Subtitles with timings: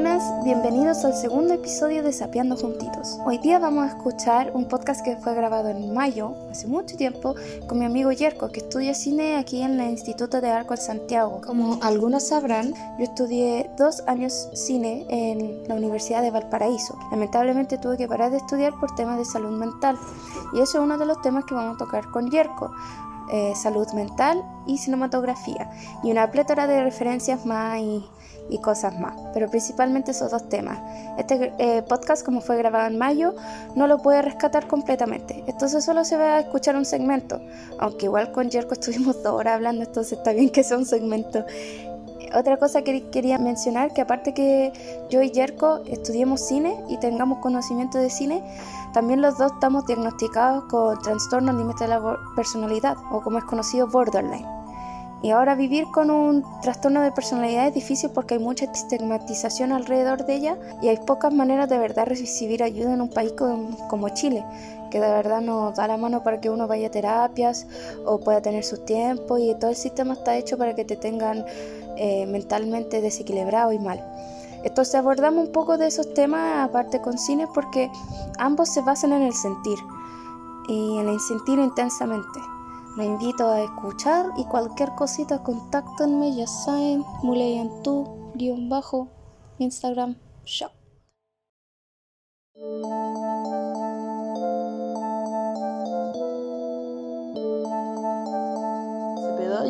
[0.00, 3.18] buenas, bienvenidos al segundo episodio de Sapeando Juntitos.
[3.26, 7.34] Hoy día vamos a escuchar un podcast que fue grabado en mayo, hace mucho tiempo,
[7.66, 11.40] con mi amigo Yerko, que estudia cine aquí en el Instituto de Arco en Santiago.
[11.44, 16.96] Como algunos sabrán, yo estudié dos años cine en la Universidad de Valparaíso.
[17.10, 19.98] Lamentablemente tuve que parar de estudiar por temas de salud mental,
[20.52, 22.70] y eso es uno de los temas que vamos a tocar con Yerko.
[23.30, 25.70] Eh, salud mental y cinematografía
[26.02, 28.02] y una plétora de referencias más y
[28.50, 30.78] y cosas más, pero principalmente esos dos temas.
[31.18, 33.34] Este eh, podcast, como fue grabado en mayo,
[33.74, 37.40] no lo puede rescatar completamente, entonces solo se va a escuchar un segmento,
[37.78, 41.44] aunque igual con Jerko estuvimos dos horas hablando, entonces está bien que sea un segmento.
[42.34, 44.72] Otra cosa que quería mencionar, que aparte que
[45.08, 48.42] yo y Jerko estudiemos cine y tengamos conocimiento de cine,
[48.92, 53.86] también los dos estamos diagnosticados con trastorno límite de la personalidad, o como es conocido
[53.86, 54.57] borderline.
[55.20, 60.24] Y ahora vivir con un trastorno de personalidad es difícil porque hay mucha estigmatización alrededor
[60.24, 64.44] de ella y hay pocas maneras de verdad recibir ayuda en un país como Chile,
[64.92, 67.66] que de verdad nos da la mano para que uno vaya a terapias
[68.06, 71.44] o pueda tener sus tiempos y todo el sistema está hecho para que te tengan
[71.96, 74.04] eh, mentalmente desequilibrado y mal.
[74.62, 77.90] Entonces abordamos un poco de esos temas aparte con cine porque
[78.38, 79.78] ambos se basan en el sentir
[80.68, 82.38] y en el sentir intensamente.
[82.96, 87.04] Me invito a escuchar y cualquier cosita contáctenme, ya saben,
[87.82, 89.08] tu guion bajo,
[89.58, 90.72] Instagram, shop.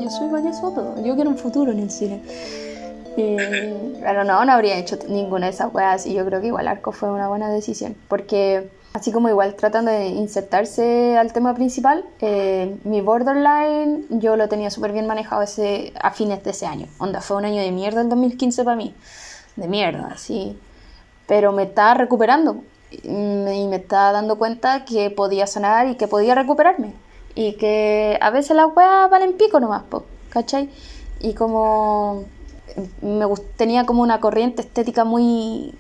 [0.03, 2.23] Yo soy Vania Soto, yo quiero un futuro en el cine.
[3.15, 6.93] pero no, no habría hecho ninguna de esas weas y yo creo que igual Arco
[6.93, 12.77] fue una buena decisión, porque así como igual tratando de insertarse al tema principal, eh,
[12.85, 16.87] mi borderline yo lo tenía súper bien manejado ese, a fines de ese año.
[16.99, 18.95] Onda, fue un año de mierda el 2015 para mí.
[19.57, 20.59] De mierda, sí.
[21.27, 26.35] Pero me estaba recuperando y me estaba dando cuenta que podía sanar y que podía
[26.35, 26.95] recuperarme.
[27.35, 30.71] Y que a veces las weas valen pico nomás, po, ¿cachai?
[31.21, 32.25] Y como
[33.03, 35.75] me tenía como una corriente estética muy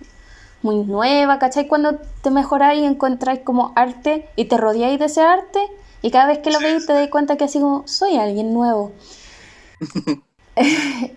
[0.62, 1.68] muy nueva, ¿cachai?
[1.68, 5.60] Cuando te mejoráis y encontráis como arte y te rodeáis de ese arte
[6.02, 8.92] y cada vez que lo veis te dais cuenta que así como soy alguien nuevo.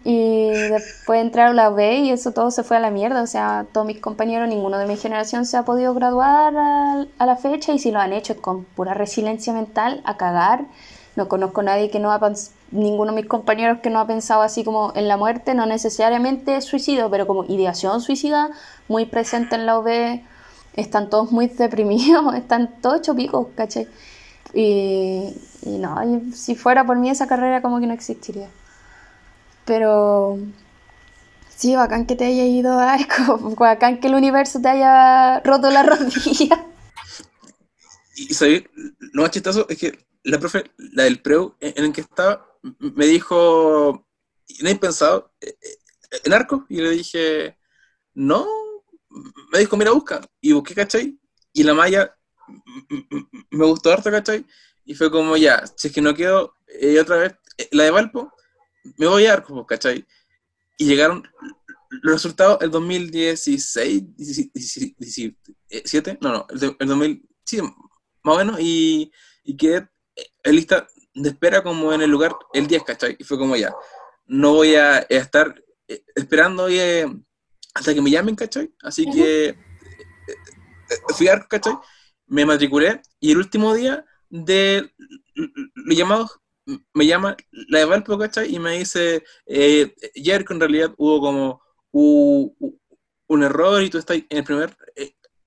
[0.04, 3.28] y después entrar a la UB y eso todo se fue a la mierda, o
[3.28, 7.36] sea, todos mis compañeros, ninguno de mi generación se ha podido graduar a, a la
[7.38, 10.66] fecha y si lo han hecho es con pura resiliencia mental, a cagar.
[11.16, 12.20] No conozco a nadie que no ha
[12.72, 16.62] ninguno de mis compañeros que no ha pensado así como en la muerte, no necesariamente
[16.62, 18.50] suicidio, pero como ideación suicida
[18.88, 20.22] muy presente en la UB,
[20.74, 23.88] están todos muy deprimidos, están todos chopicos, ¿cachai?
[24.54, 25.34] Y,
[25.64, 25.98] y no,
[26.34, 28.48] si fuera por mí esa carrera como que no existiría.
[29.66, 30.40] Pero
[31.50, 35.70] sí, bacán que te haya ido a arco, bacán que el universo te haya roto
[35.70, 36.66] la rodilla.
[38.16, 38.64] Y, ¿sabes?
[39.14, 42.48] Lo es que la profe, la del preu en el que estaba,
[42.80, 44.08] me dijo,
[44.62, 45.78] ¿no he pensado eh, eh,
[46.24, 46.66] en arco?
[46.70, 47.58] Y le dije,
[48.14, 48.48] no,
[49.52, 50.22] me dijo, mira, busca.
[50.40, 51.20] Y busqué, ¿cachai?
[51.54, 52.16] Y la malla
[53.50, 54.46] me gustó harto, ¿cachai?
[54.86, 57.36] Y fue como, ya, si es que no quedo, eh, otra vez,
[57.72, 58.34] la de Valpo,
[58.98, 60.06] me voy a arco, ¿cachai?
[60.78, 61.28] Y llegaron
[62.02, 67.74] los resultados el 2016, 17, no, no, el, el 2000, sí, más
[68.24, 69.12] o menos, y,
[69.44, 69.90] y quedé
[70.44, 73.16] en lista de espera como en el lugar el 10, ¿cachai?
[73.20, 73.74] Y fue como ya,
[74.26, 77.06] no voy a estar eh, esperando eh,
[77.74, 78.74] hasta que me llamen, ¿cachai?
[78.82, 79.56] Así que eh,
[81.16, 81.74] fui a ¿cachai?
[82.28, 84.90] Me matriculé y el último día de
[85.36, 86.40] los llamados
[86.94, 88.56] me llama la de Valpo, ¿cachai?
[88.56, 94.38] Y me dice, eh, Jerko, en realidad hubo como un error y tú estás en
[94.38, 94.78] el primer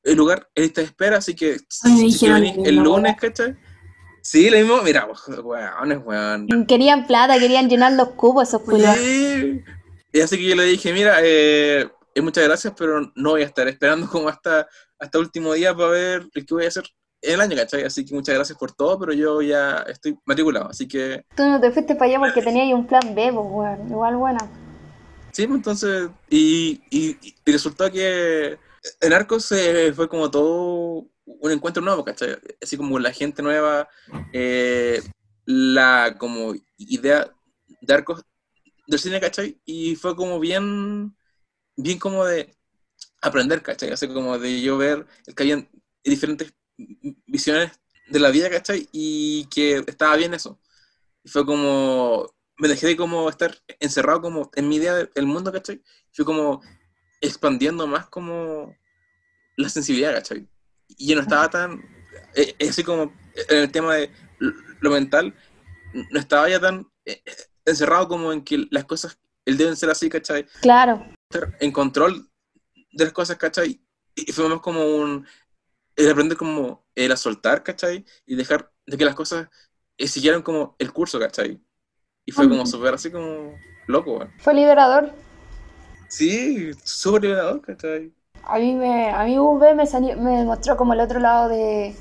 [0.04, 3.56] lugar en esta espera, así que si, el lunes, ¿cachai?
[4.24, 5.06] Sí, lo mismo, mira,
[5.42, 6.48] weones, weón.
[6.66, 8.96] Querían plata, querían llenar los cubos esos culos.
[8.96, 9.62] Sí.
[10.14, 13.44] Y así que yo le dije, mira, eh, eh, muchas gracias, pero no voy a
[13.44, 14.66] estar esperando como hasta,
[14.98, 16.84] hasta último día para ver el que voy a hacer
[17.20, 17.82] el año, ¿cachai?
[17.82, 21.26] Así que muchas gracias por todo, pero yo ya estoy matriculado, así que...
[21.36, 23.90] Tú no te fuiste para allá porque tenías un plan B, pues, weón.
[23.90, 24.50] Igual buena.
[25.32, 28.56] Sí, pues entonces, y, y, y resultó que
[29.02, 32.36] en Arcos se fue como todo un encuentro nuevo, ¿cachai?
[32.62, 33.88] Así como la gente nueva,
[34.32, 35.02] eh,
[35.46, 37.34] la como idea
[37.80, 38.24] de arcos
[38.86, 39.60] del cine, ¿cachai?
[39.64, 41.16] Y fue como bien,
[41.76, 42.54] bien como de
[43.22, 43.90] aprender, ¿cachai?
[43.90, 45.66] Así como de yo ver que había
[46.02, 46.54] diferentes
[47.26, 47.72] visiones
[48.08, 48.88] de la vida, ¿cachai?
[48.92, 50.60] Y que estaba bien eso.
[51.24, 55.82] Fue como, me dejé de como estar encerrado como en mi idea del mundo, ¿cachai?
[56.12, 56.62] Fue como
[57.20, 58.76] expandiendo más como
[59.56, 60.48] la sensibilidad, ¿cachai?
[60.88, 61.82] Y yo no estaba tan,
[62.34, 63.12] eh, así como
[63.48, 64.10] en el tema de
[64.80, 65.34] lo mental,
[66.10, 67.22] no estaba ya tan eh,
[67.64, 70.46] encerrado como en que las cosas él deben ser así, ¿cachai?
[70.60, 71.06] Claro.
[71.60, 72.28] En control
[72.92, 73.80] de las cosas, ¿cachai?
[74.14, 75.26] Y fue más como un,
[75.96, 78.04] el aprender como el a soltar, ¿cachai?
[78.26, 79.48] Y dejar de que las cosas
[79.98, 81.60] eh, siguieran como el curso, ¿cachai?
[82.24, 83.54] Y fue como súper así como
[83.86, 84.28] loco, güey.
[84.38, 85.12] Fue liberador.
[86.08, 88.12] Sí, súper liberador, ¿cachai?
[88.46, 91.96] A mí, me, a mí UV me, me mostró como el otro lado de,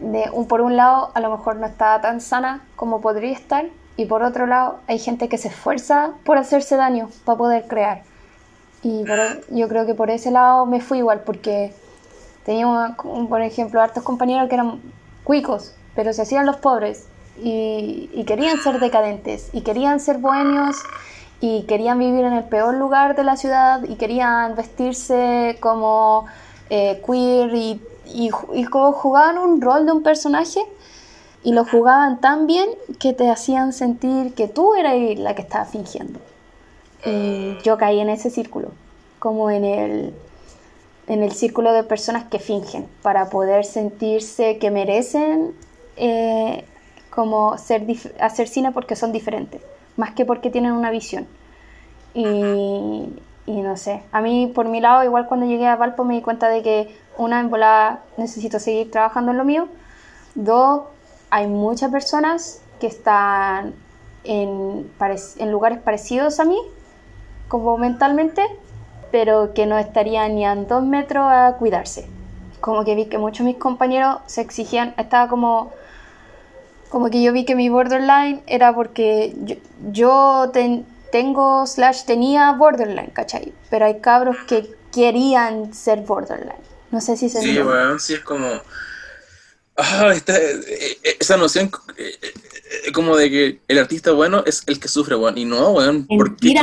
[0.00, 3.66] de un, por un lado, a lo mejor no estaba tan sana como podría estar,
[3.96, 8.02] y por otro lado, hay gente que se esfuerza por hacerse daño para poder crear.
[8.82, 9.04] Y
[9.50, 11.72] yo creo que por ese lado me fui igual, porque
[12.44, 12.92] teníamos,
[13.28, 14.80] por ejemplo, hartos compañeros que eran
[15.24, 17.08] cuicos, pero se hacían los pobres
[17.42, 20.76] y, y querían ser decadentes, y querían ser bohemios,
[21.40, 26.26] y querían vivir en el peor lugar de la ciudad, y querían vestirse como
[26.70, 27.80] eh, queer y
[28.14, 30.60] y, y como jugaban un rol de un personaje
[31.44, 32.68] y lo jugaban tan bien
[32.98, 36.18] que te hacían sentir que tú eras la que estaba fingiendo.
[37.04, 38.70] Eh, yo caí en ese círculo,
[39.18, 40.14] como en el,
[41.06, 45.54] en el círculo de personas que fingen para poder sentirse que merecen
[45.96, 46.64] eh,
[47.10, 47.84] como ser
[48.20, 49.62] hacer cine porque son diferentes,
[49.98, 51.26] más que porque tienen una visión.
[52.14, 53.12] Y,
[53.46, 56.22] y no sé, a mí por mi lado, igual cuando llegué a Valpo me di
[56.22, 59.68] cuenta de que una, en volada necesito seguir trabajando en lo mío.
[60.34, 60.84] Dos,
[61.30, 63.74] hay muchas personas que están
[64.24, 64.90] en,
[65.38, 66.58] en lugares parecidos a mí,
[67.48, 68.42] como mentalmente,
[69.10, 72.08] pero que no estarían ni a dos metros a cuidarse.
[72.60, 75.72] Como que vi que muchos de mis compañeros se exigían, estaba como,
[76.88, 79.56] como que yo vi que mi borderline era porque yo,
[79.90, 80.52] yo
[81.10, 83.52] tengo slash tenía borderline, ¿cachai?
[83.70, 86.68] Pero hay cabros que querían ser borderline.
[86.90, 88.48] No sé si se Sí, weón, sí es como.
[89.76, 94.80] Ah, esta, eh, eh, esa noción eh, como de que el artista bueno es el
[94.80, 95.36] que sufre, weón.
[95.36, 96.06] Y no, weón.
[96.06, 96.54] Porque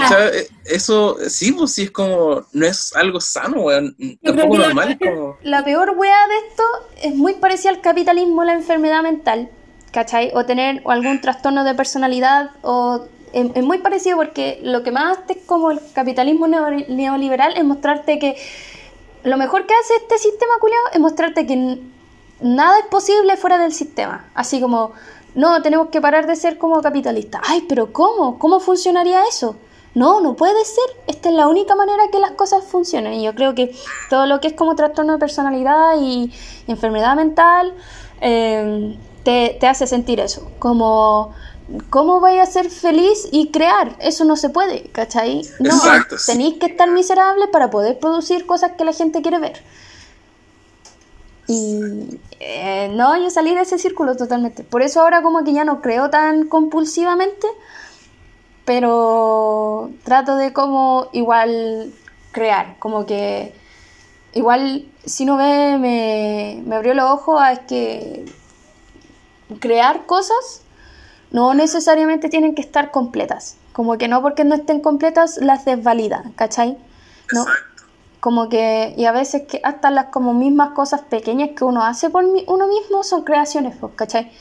[0.66, 2.45] eso, sí, pues sí es como.
[2.54, 3.95] No es algo sano, weón.
[4.24, 4.98] Tampoco normal.
[4.98, 5.38] como...
[5.44, 6.63] La peor weá de esto
[7.04, 9.50] es muy parecida al capitalismo, la enfermedad mental.
[9.95, 10.30] ¿Cachai?
[10.36, 15.39] O tener algún trastorno de personalidad o es, muy parecido porque lo que más hace
[15.45, 18.36] como el capitalismo neoliberal es mostrarte que
[19.24, 21.80] lo mejor que hace este sistema culiado es mostrarte que
[22.42, 24.25] nada es posible fuera del sistema.
[24.36, 24.92] Así como,
[25.33, 27.42] no, tenemos que parar de ser como capitalistas.
[27.45, 28.38] Ay, pero ¿cómo?
[28.38, 29.56] ¿Cómo funcionaría eso?
[29.94, 30.83] No, no puede ser.
[31.07, 33.13] Esta es la única manera que las cosas funcionen.
[33.13, 33.74] Y yo creo que
[34.09, 36.33] todo lo que es como trastorno de personalidad y,
[36.68, 37.74] enfermedad mental
[38.19, 40.50] eh, te, te hace sentir eso.
[40.60, 41.33] Como
[41.89, 43.95] ¿Cómo vais a ser feliz y crear?
[44.00, 45.42] Eso no se puede, ¿cachai?
[45.60, 45.74] No,
[46.27, 49.63] tenéis que estar miserable para poder producir cosas que la gente quiere ver.
[51.48, 54.63] Y eh, no, yo salí de ese círculo totalmente.
[54.63, 57.48] Por eso ahora como que ya no creo tan compulsivamente,
[58.63, 61.92] pero trato de como igual
[62.31, 63.56] crear, como que
[64.33, 68.25] igual si no ve me, me abrió los ojos a es que
[69.59, 70.62] crear cosas
[71.31, 73.57] no necesariamente tienen que estar completas.
[73.74, 76.77] Como que no porque no estén completas las desvalida, ¿cachai?
[77.33, 77.45] ¿No?
[78.19, 82.09] Como que, y a veces que hasta las como mismas cosas pequeñas que uno hace
[82.09, 84.31] por uno mismo son creaciones, pues, ¿cachai?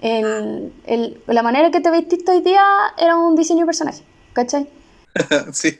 [0.00, 2.62] El, el, la manera que te vestiste hoy día
[2.98, 4.02] era un diseño de personaje,
[4.32, 4.68] ¿cachai?
[5.52, 5.78] sí.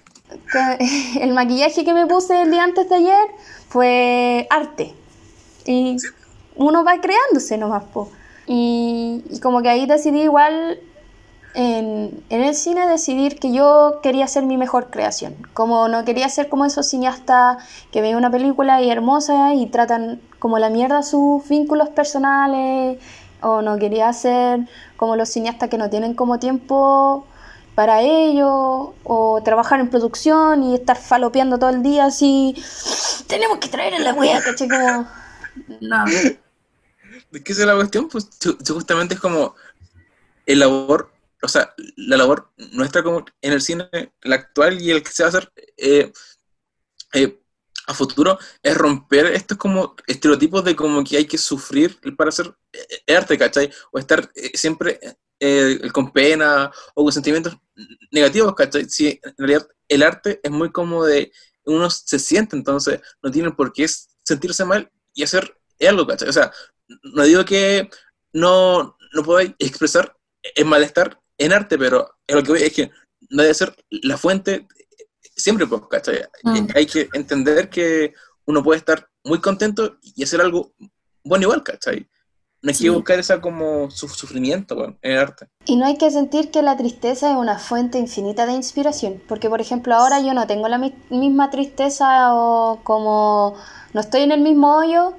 [1.21, 3.29] El maquillaje que me puse el día antes de ayer
[3.69, 4.95] fue arte.
[5.67, 5.99] Y
[6.57, 8.09] uno va creándose nomás, pues.
[8.55, 10.79] Y, como que ahí decidí igual
[11.55, 15.35] en, el cine decidir que yo quería ser mi mejor creación.
[15.55, 20.21] Como no quería ser como esos cineastas que ven una película y hermosa y tratan
[20.39, 22.99] como la mierda sus vínculos personales.
[23.41, 24.69] O no quería ser
[24.99, 27.25] como los cineastas que no tienen como tiempo
[27.75, 28.93] para ello.
[29.05, 32.55] O trabajar en producción y estar falopeando todo el día así.
[33.29, 35.07] Tenemos que traer en la wea, caché como...
[35.81, 36.05] No.
[37.33, 38.09] ¿De qué es la cuestión?
[38.11, 38.29] Pues
[38.69, 39.57] justamente es como
[40.45, 41.11] el labor,
[41.43, 43.89] o sea, la labor nuestra como en el cine,
[44.21, 46.13] la actual y el que se va a hacer eh,
[47.15, 47.41] eh,
[47.87, 52.55] a futuro, es romper estos como estereotipos de como que hay que sufrir para hacer
[52.71, 53.73] eh, arte, ¿cachai?
[53.91, 55.01] O estar siempre
[55.93, 57.57] con pena o con sentimientos
[58.11, 58.89] negativos, ¿cachai?
[58.91, 61.33] Si en realidad el arte es muy como de
[61.65, 63.87] uno se siente, entonces no tiene por qué
[64.23, 66.29] sentirse mal y hacer algo, ¿cachai?
[66.29, 66.53] O sea,
[67.03, 67.89] no digo que
[68.33, 70.17] no, no podáis expresar
[70.55, 72.91] el malestar en arte, pero lo que voy es que
[73.31, 74.67] no debe ser la fuente
[75.37, 76.23] siempre, pues, ¿cachai?
[76.45, 76.67] Mm.
[76.75, 78.13] Hay que entender que
[78.47, 80.73] uno puede estar muy contento y hacer algo
[81.25, 82.09] bueno igual, ¿cachai?
[82.63, 82.85] No hay Sí.
[82.85, 85.49] que buscar esa como su sufrimiento weón, en el arte.
[85.65, 89.49] Y no hay que sentir que la tristeza es una fuente infinita de inspiración, porque
[89.49, 93.57] por ejemplo ahora yo no tengo la mi- misma tristeza o como
[93.95, 95.15] no estoy en el mismo hoyo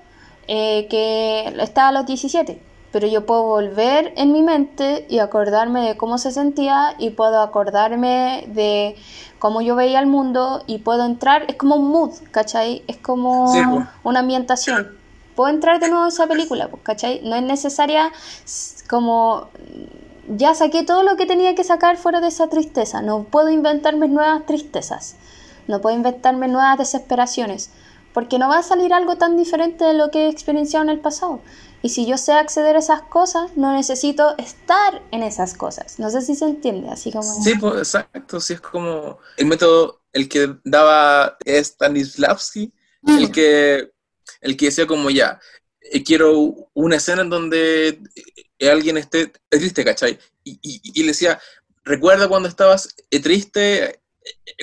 [0.47, 5.81] eh, que estaba a los 17, pero yo puedo volver en mi mente y acordarme
[5.87, 8.95] de cómo se sentía y puedo acordarme de
[9.39, 12.83] cómo yo veía el mundo y puedo entrar, es como un mood, ¿cachai?
[12.87, 13.59] Es como Sí,
[14.03, 14.97] una ambientación.
[15.35, 17.21] Puedo entrar de nuevo a esa película, pues, ¿cachai?
[17.23, 18.11] No es necesaria
[18.89, 19.49] como
[20.27, 23.01] ya saqué todo lo que tenía que sacar fuera de esa tristeza.
[23.01, 25.15] No puedo inventarme nuevas tristezas.
[25.67, 27.71] No puedo inventarme nuevas desesperaciones.
[28.13, 30.99] Porque no va a salir algo tan diferente de lo que he experienciado en el
[30.99, 31.41] pasado.
[31.81, 35.99] Y si yo sé acceder a esas cas, no necesito estar en esas cosas.
[35.99, 37.23] No sé si se entiende, así como...
[37.23, 42.71] Sí, pues exacto, sí es como el método, el que daba Stanislavski,
[43.05, 43.91] el que,
[44.39, 45.41] el que decía como ya,
[45.81, 48.01] eh, quiero una escena en donde
[48.59, 50.17] eh, alguien esté triste, ¿cachai?
[50.45, 51.37] Y, y, y le decía,
[51.83, 53.99] recuerda cuando estabas eh, triste,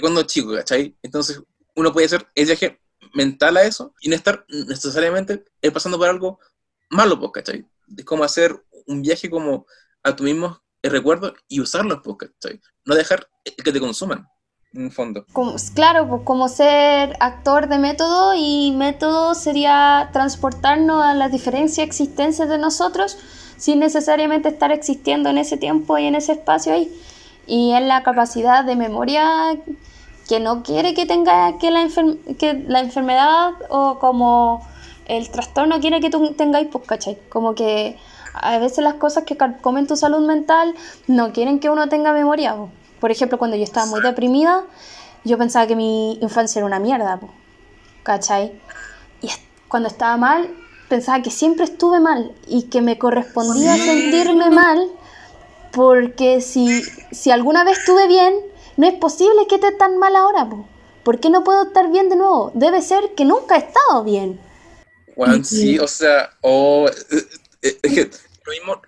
[0.01, 0.97] cuando chico, ¿cachai?
[1.03, 1.43] Entonces
[1.75, 2.80] uno puede hacer el viaje
[3.15, 6.39] mental a eso y no estar necesariamente eh, pasando por algo
[6.91, 7.67] malo, pues, ¿cachai?
[7.97, 9.67] Es como hacer un viaje como
[10.03, 12.61] a tu mismo recuerdo y usarlos, pues, ¿cachai?
[12.85, 13.29] No dejar
[13.65, 14.27] que te consuman,
[14.73, 15.27] en el fondo.
[15.33, 21.79] Como- claro, pues como ser actor de método y método sería transportarnos a las diferentes
[21.79, 23.17] existencias de nosotros
[23.57, 26.91] sin necesariamente estar existiendo en ese tiempo y en ese espacio ahí.
[27.47, 29.57] Y es la capacidad de memoria
[30.31, 34.67] que no quiere que tenga que la, enfer- que la enfermedad o como
[35.07, 37.19] el trastorno quiere que tú tengáis, pues, ¿cachai?
[37.29, 37.99] Como que
[38.33, 40.73] a veces las cosas que comen tu salud mental
[41.09, 42.55] no quieren que uno tenga memoria.
[42.55, 42.69] po.
[43.01, 44.63] Por ejemplo, cuando yo estaba muy deprimida,
[45.25, 47.29] yo pensaba que mi infancia era una mierda, po,
[48.05, 48.53] ¿cachai?
[49.21, 49.29] Y
[49.67, 50.49] cuando estaba mal,
[50.89, 54.79] pensaba que siempre estuve mal y que me correspondía sentirme mal
[55.73, 58.35] porque si, si alguna vez estuve bien,
[58.77, 60.67] no es posible que esté tan mal ahora, po.
[61.05, 62.53] ¿Por qué no puedo estar bien de nuevo?
[62.55, 64.39] Debe ser que nunca he estado bien.
[65.15, 67.27] Juan, sí, o sea, o eh,
[67.63, 68.11] eh, es que
[68.45, 68.83] lo mismo,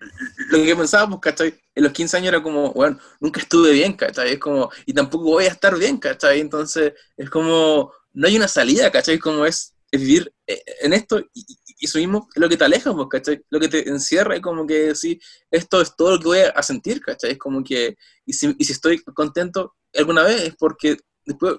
[0.50, 1.54] lo que pensábamos, ¿cachai?
[1.74, 4.32] En los 15 años era como, bueno, nunca estuve bien, ¿cachai?
[4.32, 6.40] Es como, y tampoco voy a estar bien, ¿cachai?
[6.40, 9.18] Entonces, es como, no hay una salida, ¿cachai?
[9.18, 11.44] Como es, es vivir eh, en esto y,
[11.80, 13.42] eso mismo es lo que te aleja, pues, ¿cachai?
[13.50, 15.20] Lo que te encierra es como que, sí,
[15.50, 17.32] esto es todo lo que voy a sentir, ¿cachai?
[17.32, 21.56] Es como que, y si, y si estoy contento alguna vez es porque después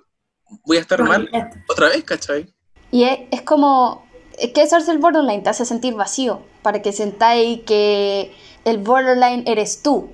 [0.65, 1.29] voy a estar mal
[1.67, 2.53] otra vez, ¿cachai?
[2.89, 6.81] Y es, es como, es que eso es el borderline, te hace sentir vacío, para
[6.81, 10.11] que sentáis que el borderline eres tú,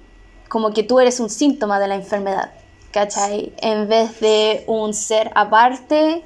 [0.48, 2.52] como que tú eres un síntoma de la enfermedad,
[2.92, 3.54] ¿cachai?
[3.58, 6.24] En vez de un ser aparte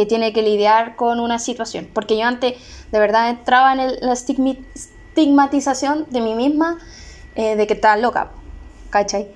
[0.00, 1.88] que tiene que lidiar con una situación.
[1.92, 2.54] Porque yo antes
[2.90, 6.78] de verdad entraba en el- la estigmatización de mí misma
[7.36, 8.30] eh, de que estaba loca,
[8.90, 9.28] ¿cachai?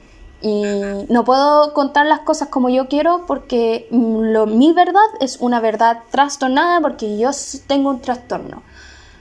[0.42, 0.62] Y
[1.08, 6.00] no puedo contar las cosas como yo quiero porque lo, mi verdad es una verdad
[6.10, 7.30] trastornada porque yo
[7.66, 8.62] tengo un trastorno.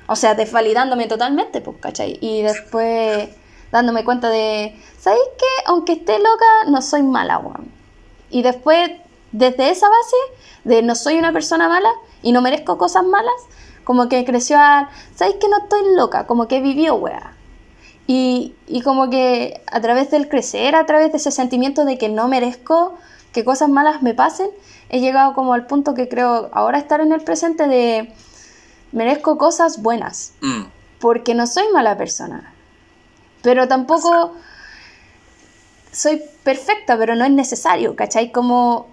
[0.08, 2.18] O sea, desvalidándome totalmente, pues, ¿cachai?
[2.20, 3.30] Y después
[3.72, 5.46] dándome cuenta de, ¿sabéis qué?
[5.68, 7.72] Aunque esté loca, no soy mala, weón.
[8.30, 8.90] Y después,
[9.34, 10.16] desde esa base
[10.64, 11.90] de no soy una persona mala
[12.22, 13.34] y no merezco cosas malas,
[13.84, 16.26] como que creció a, ¿sabéis que no estoy loca?
[16.26, 17.34] Como que vivió, weá.
[18.08, 22.08] Y, y como que a través del crecer, a través de ese sentimiento de que
[22.10, 22.96] no merezco
[23.34, 24.50] que cosas malas me pasen,
[24.90, 28.14] he llegado como al punto que creo ahora estar en el presente de
[28.92, 30.66] merezco cosas buenas, Mm.
[31.00, 32.54] porque no soy mala persona.
[33.42, 34.34] Pero tampoco
[35.92, 38.32] soy perfecta, pero no es necesario, ¿cachai?
[38.32, 38.88] Como...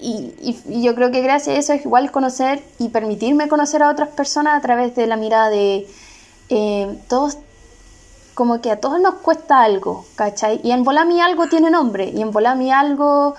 [0.00, 4.10] Y, yo creo que gracias a eso es igual conocer y permitirme conocer a otras
[4.10, 5.86] personas a través de la mirada de
[6.48, 7.38] eh, todos,
[8.34, 10.60] como que a todos nos cuesta algo, ¿cachai?
[10.62, 13.36] Y en Volami algo tiene nombre, y en Volami algo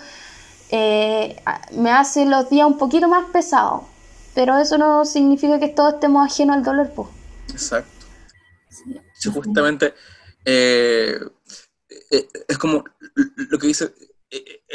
[0.70, 3.84] eh, me hace los días un poquito más pesados,
[4.34, 7.10] pero eso no significa que todos estemos ajenos al dolor, pues.
[7.52, 7.92] Exacto.
[9.14, 9.94] Sí, justamente
[10.46, 11.20] eh,
[12.48, 12.84] es como
[13.36, 13.94] lo que dice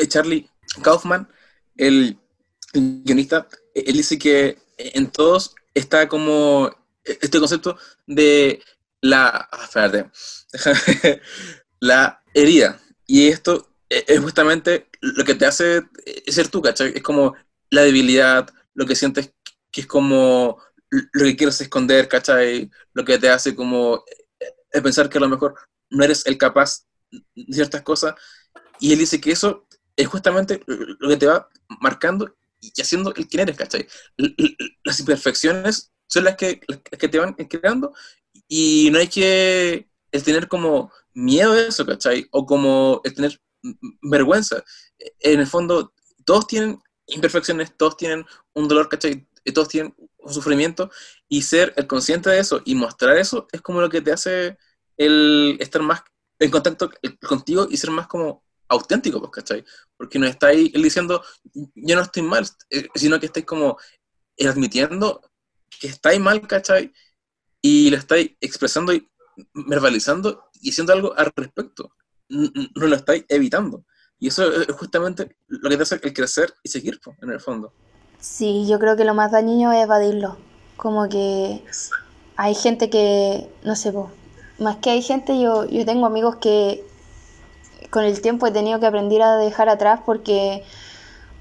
[0.09, 0.49] Charlie
[0.83, 1.29] Kaufman,
[1.77, 2.19] el
[2.73, 6.71] guionista, él dice que en todos está como
[7.05, 7.77] este concepto
[8.07, 8.63] de
[9.01, 10.11] la, ah, espérate,
[11.81, 12.81] la herida.
[13.07, 16.93] Y esto eh, es justamente lo que te hace eh, ser tú, ¿cachai?
[16.95, 17.35] Es como
[17.71, 19.33] la debilidad, lo que sientes
[19.71, 20.59] que es como
[20.91, 22.71] lo que quieres esconder, ¿cachai?
[22.93, 24.05] Lo que te hace como
[24.39, 25.55] eh, pensar que a lo mejor
[25.91, 28.15] no eres el capaz de ciertas cosas.
[28.79, 29.67] Y él dice que eso
[30.03, 31.49] es justamente lo que te va
[31.81, 33.87] marcando y haciendo el quién eres, ¿cachai?
[34.85, 37.95] Las imperfecciones son las que, que te van creando
[38.49, 39.89] y no hay que
[40.25, 42.29] tener como miedo de eso, ¿cachai?
[42.31, 43.41] O como el tener
[44.03, 44.65] vergüenza.
[45.21, 45.93] En el fondo,
[46.25, 49.27] todos tienen imperfecciones, todos tienen un dolor, ¿cachai?
[49.55, 50.91] Todos tienen un sufrimiento
[51.29, 54.57] y ser el consciente de eso y mostrar eso es como lo que te hace
[54.97, 56.03] el estar más
[56.39, 56.91] en contacto
[57.27, 59.65] contigo y ser más como auténtico, pues, ¿cachai?
[60.03, 61.23] Porque no está ahí él diciendo,
[61.77, 63.79] yo no estoy mal, eh, sino que estáis como
[64.45, 65.21] admitiendo
[65.79, 66.93] que estáis mal, ¿cachai?
[67.61, 69.09] Y lo estáis expresando y
[69.55, 71.95] verbalizando y haciendo algo al respecto.
[72.29, 72.51] No
[72.89, 73.85] lo estáis evitando.
[74.19, 77.39] Y eso es justamente lo que te hace el crecer y seguir, pues, en el
[77.39, 77.73] fondo.
[78.19, 80.37] Sí, yo creo que lo más dañino es evadirlo.
[80.77, 81.63] Como que
[82.35, 84.11] hay gente que, no sé, vos,
[84.59, 86.85] más que hay gente, yo, yo tengo amigos que
[87.93, 90.65] con el tiempo he tenido que aprender a dejar atrás porque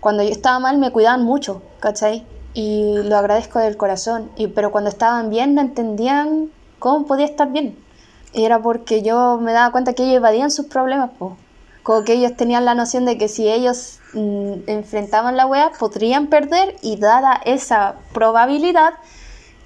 [0.02, 2.26] cuando yo estaba mal me cuidaban mucho, ¿cachai?
[2.54, 4.30] Y lo agradezco del corazón.
[4.36, 7.80] Y, pero cuando estaban bien no entendían cómo podía estar bien.
[8.34, 11.32] Y era porque yo me daba cuenta que ellos evadían sus problemas, pues
[11.84, 16.28] como que ellos tenían la noción de que si ellos mm, enfrentaban la wea podrían
[16.28, 18.94] perder y dada esa probabilidad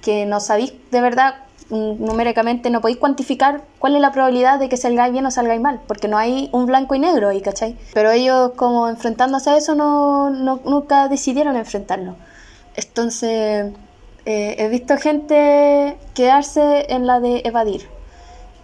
[0.02, 1.34] que no sabéis de verdad
[1.70, 5.80] numéricamente no podéis cuantificar cuál es la probabilidad de que salgáis bien o salgáis mal,
[5.86, 7.76] porque no hay un blanco y negro ahí, ¿cachai?
[7.92, 12.16] Pero ellos como enfrentándose a eso no, nunca decidieron enfrentarlo.
[12.76, 13.72] Entonces
[14.26, 17.88] eh, he visto gente quedarse en la de evadir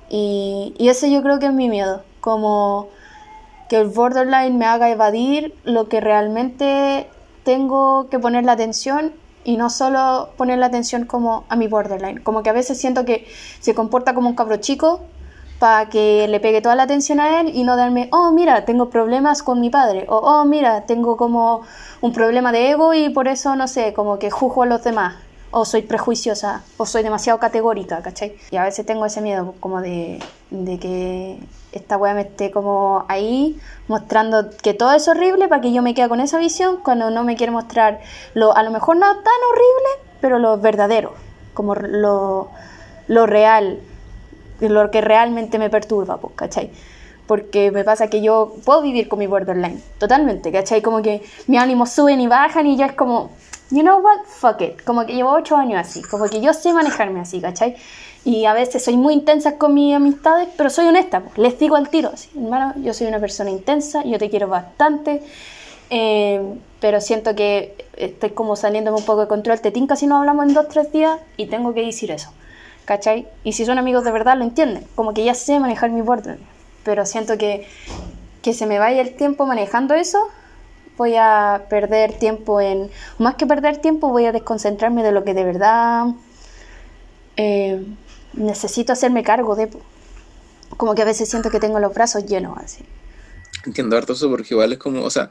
[0.08, 2.88] y, y eso yo creo que es mi miedo, como
[3.68, 7.08] que el borderline me haga evadir lo que realmente
[7.42, 9.12] tengo que poner la atención
[9.44, 12.22] y no solo poner la atención como a mi borderline.
[12.22, 13.26] Como que a veces siento que
[13.60, 15.00] se comporta como un cabro chico
[15.58, 18.90] para que le pegue toda la atención a él y no darme, oh, mira, tengo
[18.90, 21.62] problemas con mi padre, o oh, mira, tengo como
[22.00, 25.14] un problema de ego y por eso, no sé, como que juzgo a los demás
[25.52, 28.34] o soy prejuiciosa, o soy demasiado categórica, ¿cachai?
[28.50, 30.18] Y a veces tengo ese miedo como de,
[30.50, 31.38] de que
[31.72, 33.58] esta weá me esté como ahí
[33.88, 37.24] mostrando que todo es horrible para que yo me quede con esa visión cuando no
[37.24, 38.00] me quiere mostrar
[38.34, 41.14] lo, a lo mejor no tan horrible, pero lo verdadero,
[41.54, 42.50] como lo,
[43.08, 43.80] lo real,
[44.60, 46.70] lo que realmente me perturba, pues, ¿cachai?
[47.32, 50.82] Porque me pasa que yo puedo vivir con mi borderline, totalmente, ¿cachai?
[50.82, 53.30] Como que mis ánimos suben y bajan y ya es como,
[53.70, 54.82] you know what, fuck it.
[54.82, 57.74] Como que llevo ocho años así, como que yo sé manejarme así, ¿cachai?
[58.26, 61.74] Y a veces soy muy intensa con mis amistades, pero soy honesta, pues, les digo
[61.74, 65.22] al tiro, así, hermano, yo soy una persona intensa, yo te quiero bastante,
[65.88, 66.42] eh,
[66.80, 70.48] pero siento que estoy como saliéndome un poco de control, te tinca si no hablamos
[70.48, 72.30] en dos, tres días y tengo que decir eso,
[72.84, 73.26] ¿cachai?
[73.42, 76.38] Y si son amigos de verdad lo entienden, como que ya sé manejar mi border,
[76.84, 77.66] pero siento que,
[78.42, 80.18] que se me vaya el tiempo manejando eso
[80.96, 85.34] voy a perder tiempo en, más que perder tiempo, voy a desconcentrarme de lo que
[85.34, 86.06] de verdad
[87.36, 87.84] eh,
[88.34, 89.70] necesito hacerme cargo de.
[90.76, 92.84] Como que a veces siento que tengo los brazos llenos así.
[93.64, 95.30] Entiendo harto eso porque igual es como, o sea,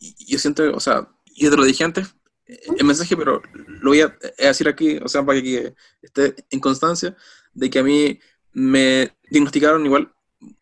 [0.00, 2.14] yo siento, o sea, y te lo dije antes,
[2.46, 7.16] el mensaje, pero lo voy a decir aquí, o sea, para que esté en constancia,
[7.54, 8.18] de que a mí
[8.52, 10.12] me diagnosticaron igual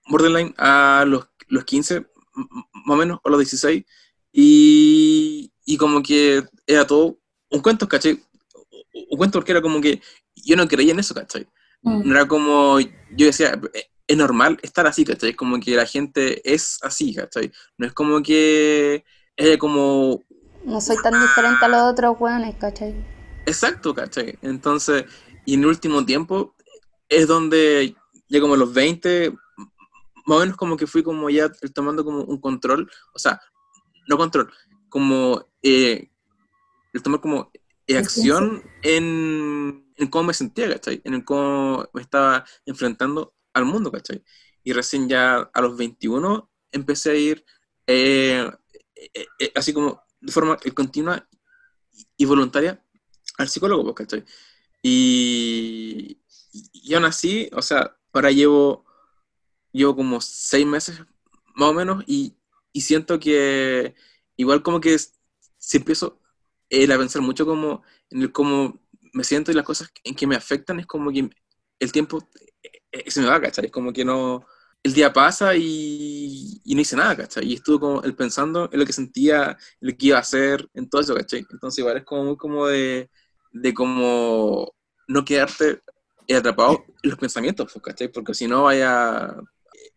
[0.08, 3.84] borderline a los, los 15, más o menos, o los 16,
[4.32, 7.18] y, y como que era todo
[7.50, 8.22] un cuento, ¿cachai?
[9.10, 10.00] Un cuento porque era como que
[10.34, 11.46] yo no creía en eso, ¿cachai?
[11.82, 12.08] Mm.
[12.08, 13.58] No era como, yo decía,
[14.06, 15.34] es normal estar así, ¿cachai?
[15.34, 17.52] Como que la gente es así, ¿cachai?
[17.76, 19.04] No es como que
[19.36, 20.24] es como...
[20.64, 22.94] No soy tan diferente a los otros weones, ¿cachai?
[23.46, 24.38] Exacto, ¿cachai?
[24.42, 25.04] Entonces,
[25.44, 26.54] y en el último tiempo
[27.08, 27.94] es donde
[28.28, 29.32] ya como los 20,
[30.28, 33.40] más o menos como que fui como ya tomando como un control, o sea,
[34.08, 34.52] no control,
[34.90, 36.10] como eh,
[36.92, 37.50] el tomar como
[37.96, 41.00] acción en, cómo me sentía, ¿cachai?
[41.04, 44.22] En cómo me estaba enfrentando al mundo, ¿cachai?
[44.62, 47.44] Y recién ya a los 21 empecé a ir
[47.86, 48.50] eh,
[48.94, 51.26] eh, así como de forma continua
[52.18, 52.84] y voluntaria
[53.38, 54.24] al psicólogo, ¿cachai?
[54.82, 56.20] Y,
[56.72, 58.84] y, aún así, o sea, ahora llevo,
[59.72, 61.00] llevo como seis meses
[61.54, 62.36] más o menos y,
[62.72, 63.94] y siento que
[64.36, 64.96] igual como que
[65.58, 66.20] si empiezo
[66.70, 68.80] a pensar mucho como en el cómo
[69.12, 71.28] me siento y las cosas en que me afectan, es como que
[71.78, 72.18] el tiempo
[72.62, 73.66] eh, eh, se me va, ¿cachai?
[73.66, 74.46] Es como que no,
[74.82, 77.46] el día pasa y, y no hice nada, ¿cachai?
[77.46, 80.68] Y estuve como el pensando en lo que sentía, en lo que iba a hacer,
[80.74, 81.46] en todo eso, ¿cachai?
[81.50, 83.10] Entonces igual es como muy como de,
[83.52, 84.74] de como
[85.08, 85.82] no quedarte
[86.36, 88.08] atrapado en los pensamientos, ¿cachai?
[88.08, 89.34] Porque si no vaya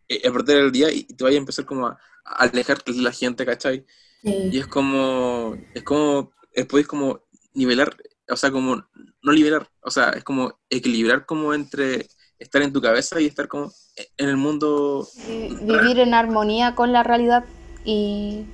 [0.08, 3.12] eh, a perder el día y te vaya a empezar como a, alejarte de la
[3.12, 3.84] gente, ¿cachai?
[4.22, 7.20] Y es como, es como, después como
[7.54, 7.96] nivelar,
[8.28, 8.76] o sea, como
[9.22, 12.06] no nivelar, o sea, es como equilibrar como entre
[12.38, 13.72] estar en tu cabeza y estar como
[14.16, 15.08] en el mundo.
[15.26, 17.44] Vivir en armonía con la realidad
[17.84, 18.44] y,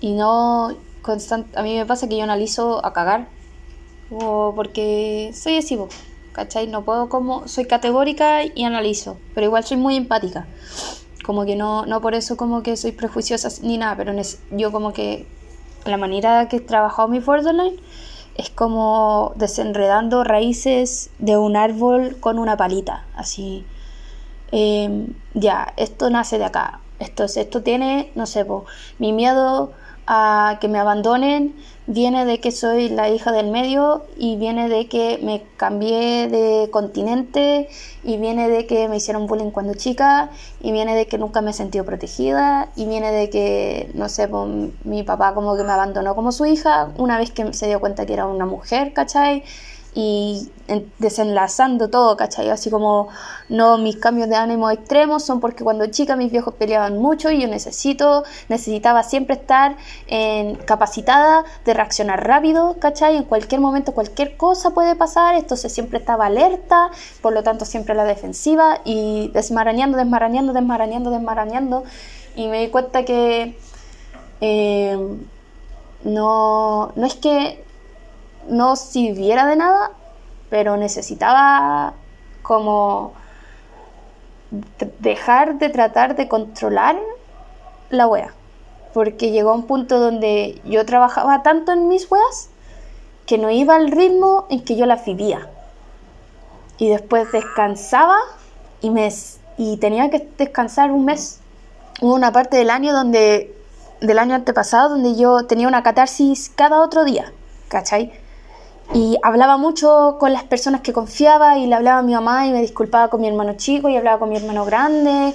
[0.00, 1.58] y no constante.
[1.58, 3.28] A mí me pasa que yo analizo a cagar,
[4.10, 5.78] o porque soy así,
[6.34, 6.66] ¿cachai?
[6.66, 7.48] No puedo como.
[7.48, 10.46] Soy categórica y analizo, pero igual soy muy empática.
[11.24, 14.12] Como que no, no por eso como que soy prejuiciosa ni nada, pero
[14.50, 15.26] yo como que
[15.86, 17.80] la manera que he trabajado mi borderline
[18.36, 23.64] es como desenredando raíces de un árbol con una palita, así.
[24.52, 26.80] Em, ya, esto nace de acá.
[26.98, 28.46] Esto, esto tiene, no sé,
[28.98, 29.72] mi miedo
[30.06, 31.54] a que me abandonen
[31.86, 36.70] viene de que soy la hija del medio y viene de que me cambié de
[36.70, 37.68] continente
[38.02, 41.50] y viene de que me hicieron bullying cuando chica y viene de que nunca me
[41.50, 44.28] he sentido protegida y viene de que, no sé,
[44.84, 48.06] mi papá como que me abandonó como su hija una vez que se dio cuenta
[48.06, 49.44] que era una mujer, ¿cachai?
[49.94, 50.50] Y
[50.98, 52.50] desenlazando todo, ¿cachai?
[52.50, 53.08] Así como
[53.48, 57.42] no mis cambios de ánimo extremos son porque cuando chica mis viejos peleaban mucho y
[57.42, 59.76] yo necesito, necesitaba siempre estar
[60.08, 63.16] en, capacitada de reaccionar rápido, ¿cachai?
[63.16, 66.90] En cualquier momento cualquier cosa puede pasar, entonces siempre estaba alerta,
[67.22, 71.84] por lo tanto siempre la defensiva y desmarañando, desmarañando, desmarañando, desmarañando
[72.34, 73.56] y me di cuenta que
[74.40, 74.98] eh,
[76.02, 77.63] no, no es que
[78.48, 79.90] no sirviera de nada,
[80.50, 81.94] pero necesitaba
[82.42, 83.12] como
[85.00, 86.96] dejar de tratar de controlar
[87.90, 88.32] la wea.
[88.92, 92.50] Porque llegó a un punto donde yo trabajaba tanto en mis weas
[93.26, 95.48] que no iba al ritmo en que yo las vivía.
[96.78, 98.16] Y después descansaba
[98.80, 99.12] y, me,
[99.56, 101.40] y tenía que descansar un mes.
[102.00, 103.54] Hubo una parte del año donde
[104.00, 107.32] del año antepasado donde yo tenía una catarsis cada otro día,
[107.68, 108.12] ¿cachai?
[108.92, 112.52] Y hablaba mucho con las personas que confiaba y le hablaba a mi mamá y
[112.52, 115.34] me disculpaba con mi hermano chico y hablaba con mi hermano grande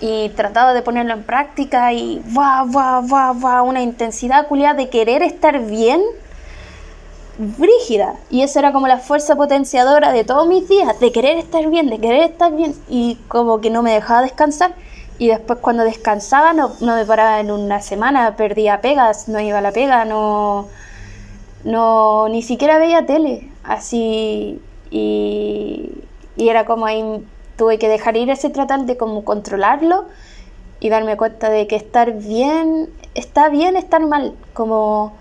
[0.00, 4.88] y trataba de ponerlo en práctica y va, va, va, va, una intensidad culiada de
[4.88, 6.02] querer estar bien,
[7.38, 8.14] brígida.
[8.30, 11.88] Y eso era como la fuerza potenciadora de todos mis días, de querer estar bien,
[11.88, 14.74] de querer estar bien y como que no me dejaba descansar.
[15.18, 19.58] Y después cuando descansaba no, no me paraba en una semana, perdía pegas, no iba
[19.58, 20.68] a la pega, no
[21.66, 25.90] no, ni siquiera veía tele, así, y,
[26.36, 27.02] era como ahí,
[27.56, 30.04] tuve que dejar ir ese tratar de como controlarlo
[30.78, 35.14] y darme cuenta de que estar bien, está bien estar mal, como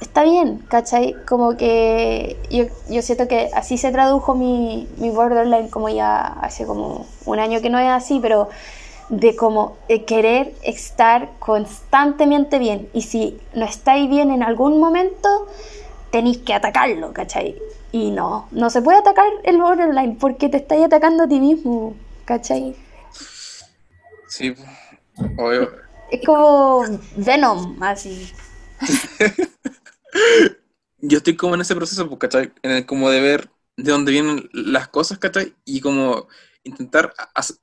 [0.00, 1.16] está bien, ¿cachai?
[1.26, 6.66] Como que yo, yo siento que así se tradujo mi, mi borderline como ya hace
[6.66, 8.48] como un año que no es así, pero
[9.08, 12.88] de como querer estar constantemente bien.
[12.92, 15.48] Y si no estáis bien en algún momento,
[16.10, 17.56] tenéis que atacarlo, ¿cachai?
[17.90, 21.94] Y no, no se puede atacar el borderline porque te estáis atacando a ti mismo,
[22.24, 22.74] ¿cachai?
[24.28, 24.54] Sí,
[25.36, 25.70] obvio.
[26.10, 26.84] Es como
[27.16, 28.32] Venom, así.
[30.98, 32.52] Yo estoy como en ese proceso, pues, ¿cachai?
[32.62, 35.54] En el como de ver de dónde vienen las cosas, ¿cachai?
[35.64, 36.28] Y como
[36.64, 37.12] intentar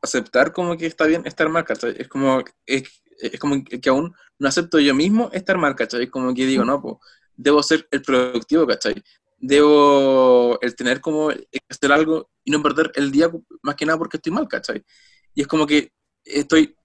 [0.02, 1.96] aceptar como que está bien estar mal, ¿cachai?
[1.98, 2.84] Es como, es,
[3.40, 6.04] como que aún no acepto yo mismo estar mal, ¿cachai?
[6.04, 6.96] Es como que digo, no, pues,
[7.36, 9.02] debo ser el productivo, ¿cachai?
[9.38, 11.30] Debo el tener como
[11.70, 13.30] hacer algo y no perder el día
[13.62, 14.84] más que nada porque estoy mal, ¿cachai?
[15.34, 15.92] Y es como que
[16.24, 16.76] estoy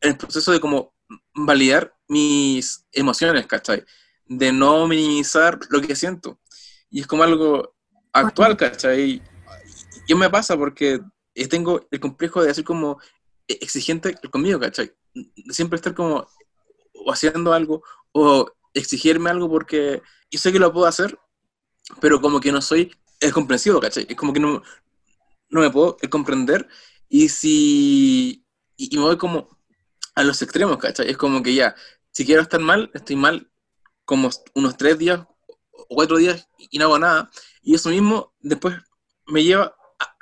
[0.00, 0.94] en el proceso de como
[1.34, 3.84] validar mis emociones, ¿cachai?
[4.26, 6.40] De no minimizar lo que siento.
[6.90, 7.76] Y es como algo
[8.12, 9.22] actual, ¿cachai?
[10.08, 11.00] Y me pasa porque
[11.48, 13.00] tengo el complejo de ser como
[13.46, 14.92] exigente conmigo, ¿cachai?
[15.50, 16.26] Siempre estar como
[16.94, 21.18] o haciendo algo o exigirme algo porque yo sé que lo puedo hacer,
[22.00, 24.06] pero como que no soy es comprensivo, ¿cachai?
[24.08, 24.62] Es como que no,
[25.48, 26.68] no me puedo comprender
[27.08, 29.58] y si y, me voy como
[30.14, 31.10] a los extremos, ¿cachai?
[31.10, 31.74] Es como que ya,
[32.12, 33.50] si quiero estar mal, estoy mal
[34.04, 35.20] como unos tres días
[35.72, 37.30] o cuatro días y no hago nada.
[37.62, 38.76] Y eso mismo después
[39.26, 39.76] me lleva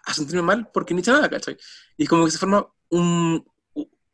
[0.09, 1.57] a sentirme mal porque ni hice nada, ¿cachai?
[1.97, 3.47] Y como que se forma un,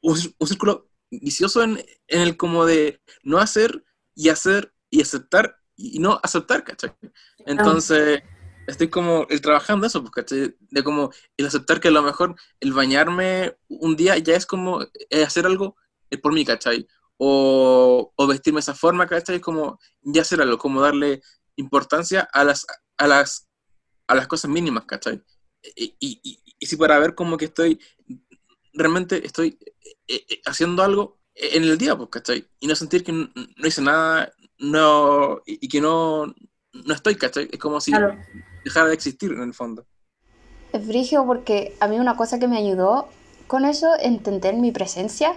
[0.00, 1.78] un, círculo vicioso en,
[2.08, 6.92] en, el como de no hacer y hacer y aceptar y no aceptar, ¿cachai?
[7.46, 8.22] Entonces,
[8.66, 10.56] estoy como el trabajando eso, pues, ¿cachai?
[10.70, 14.80] De como el aceptar que a lo mejor el bañarme un día ya es como
[15.24, 15.76] hacer algo
[16.22, 16.88] por mí, ¿cachai?
[17.16, 19.40] O, o vestirme de esa forma, ¿cachai?
[19.40, 21.22] Como ya hacer algo, como darle
[21.56, 23.48] importancia a las, a las,
[24.08, 25.22] a las cosas mínimas, ¿cachai?
[25.76, 27.78] Y, y, y, si para ver como que estoy
[28.72, 29.58] realmente estoy
[30.08, 32.46] eh, eh, haciendo algo en el día, pues, ¿cachai?
[32.60, 37.48] Y no sentir que no, hice nada, no, y, que no, no estoy, ¿cachai?
[37.50, 37.92] Es como si
[38.64, 39.84] dejara de existir en el fondo.
[40.72, 43.08] Es frigio porque a mí una cosa que me ayudó
[43.46, 45.34] con eso, entender mi presencia,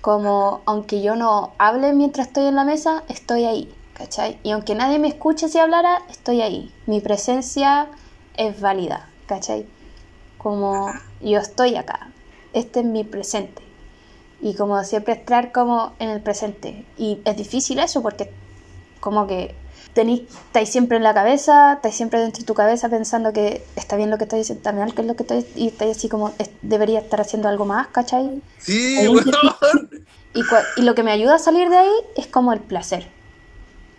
[0.00, 4.38] como aunque yo no hable mientras estoy en la mesa, estoy ahí, ¿cachai?
[4.42, 6.72] Y aunque nadie me escuche si hablara, estoy ahí.
[6.86, 7.88] Mi presencia
[8.36, 9.66] es válida, ¿cachai?
[10.38, 12.08] Como yo estoy acá,
[12.52, 13.62] este es mi presente.
[14.40, 16.84] Y como siempre estar como en el presente.
[16.96, 18.30] Y es difícil eso porque
[19.00, 19.54] como que
[19.92, 23.96] tenéis, estáis siempre en la cabeza, estáis siempre dentro de tu cabeza pensando que está
[23.96, 26.32] bien lo que estoy diciendo, también que es lo que estoy, y estáis así como,
[26.62, 28.40] debería estar haciendo algo más, ¿cachai?
[28.58, 28.96] Sí,
[30.34, 30.40] y,
[30.76, 33.08] y lo que me ayuda a salir de ahí es como el placer.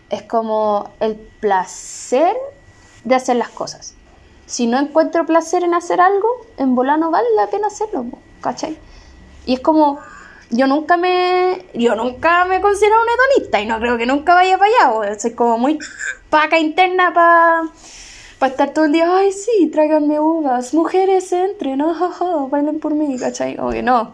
[0.10, 2.36] Es como el placer
[3.04, 3.94] de hacer las cosas.
[4.50, 8.06] Si no encuentro placer en hacer algo, en volar no vale la pena hacerlo,
[8.42, 8.80] ¿cachai?
[9.46, 10.00] Y es como,
[10.50, 14.58] yo nunca me yo nunca me considero un hedonista y no creo que nunca vaya
[14.58, 14.72] para
[15.04, 15.78] allá, soy como muy
[16.32, 17.70] paca interna para
[18.40, 23.20] para estar todo el día, ay sí, tráiganme uvas, mujeres entren, no, bailen por mí,
[23.20, 23.56] ¿cachai?
[23.60, 24.14] O que no.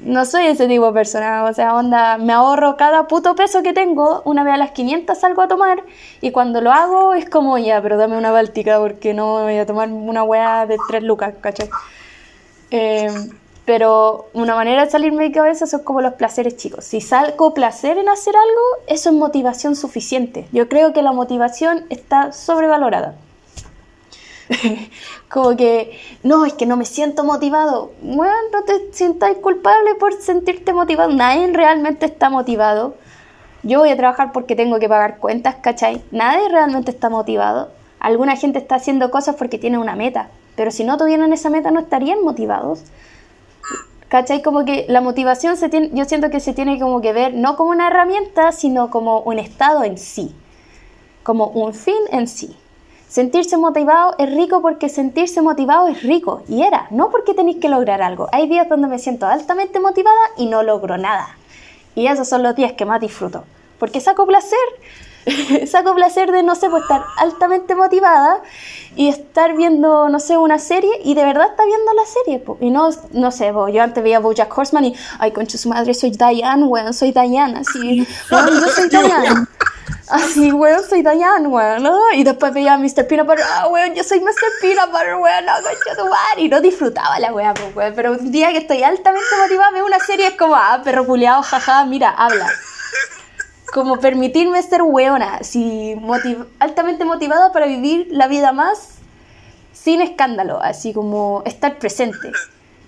[0.00, 3.72] No soy ese tipo de persona, o sea, onda, me ahorro cada puto peso que
[3.72, 5.82] tengo, una vez a las 500 salgo a tomar
[6.20, 9.66] y cuando lo hago es como, ya, pero dame una báltica porque no voy a
[9.66, 11.68] tomar una weá de tres lucas, ¿cachai?
[12.70, 13.08] Eh,
[13.68, 16.86] pero una manera de salirme de cabeza son como los placeres chicos.
[16.86, 20.48] Si salgo placer en hacer algo, eso es motivación suficiente.
[20.52, 23.16] Yo creo que la motivación está sobrevalorada.
[25.28, 27.92] como que, no, es que no me siento motivado.
[28.02, 31.12] Bueno, no te sientas culpable por sentirte motivado.
[31.12, 32.94] Nadie realmente está motivado.
[33.62, 36.02] Yo voy a trabajar porque tengo que pagar cuentas, ¿cachai?
[36.10, 37.70] Nadie realmente está motivado.
[38.00, 40.28] Alguna gente está haciendo cosas porque tiene una meta.
[40.56, 42.82] Pero si no tuvieran esa meta, no estarían motivados.
[44.08, 44.42] ¿Cachai?
[44.42, 47.56] Como que la motivación se tiene, yo siento que se tiene como que ver no
[47.56, 50.34] como una herramienta, sino como un estado en sí,
[51.22, 52.56] como un fin en sí.
[53.08, 57.68] Sentirse motivado es rico porque sentirse motivado es rico, y era, no porque tenéis que
[57.68, 58.28] lograr algo.
[58.32, 61.36] Hay días donde me siento altamente motivada y no logro nada.
[61.94, 63.44] Y esos son los días que más disfruto,
[63.78, 64.58] porque saco placer
[65.66, 68.40] saco placer de, no sé, pues estar altamente motivada
[68.96, 72.44] y estar viendo, no sé, una serie y de verdad está viendo la serie.
[72.60, 76.10] Y no, no sé, yo antes veía Bojack Horseman y, ay, concha su madre, soy
[76.10, 79.46] Diane, weón, soy Diane, así, weón, yo soy Diane.
[80.10, 81.98] Así, weón, soy Diane, weón, ¿no?
[82.14, 83.06] Y después veía a Mr.
[83.06, 84.32] Peanut Butter, ah, weón, yo soy Mr.
[84.60, 86.42] Peanut Butter, weón, no, concha tu madre.
[86.42, 87.92] Y no disfrutaba la weón, pues, weón.
[87.94, 91.42] Pero un día que estoy altamente motivada, veo una serie, es como, ah, perro culiado,
[91.42, 92.48] jaja, mira, habla
[93.72, 95.94] como permitirme ser weona, así
[96.58, 98.94] altamente motivada para vivir la vida más
[99.72, 102.32] sin escándalo, así como estar presente.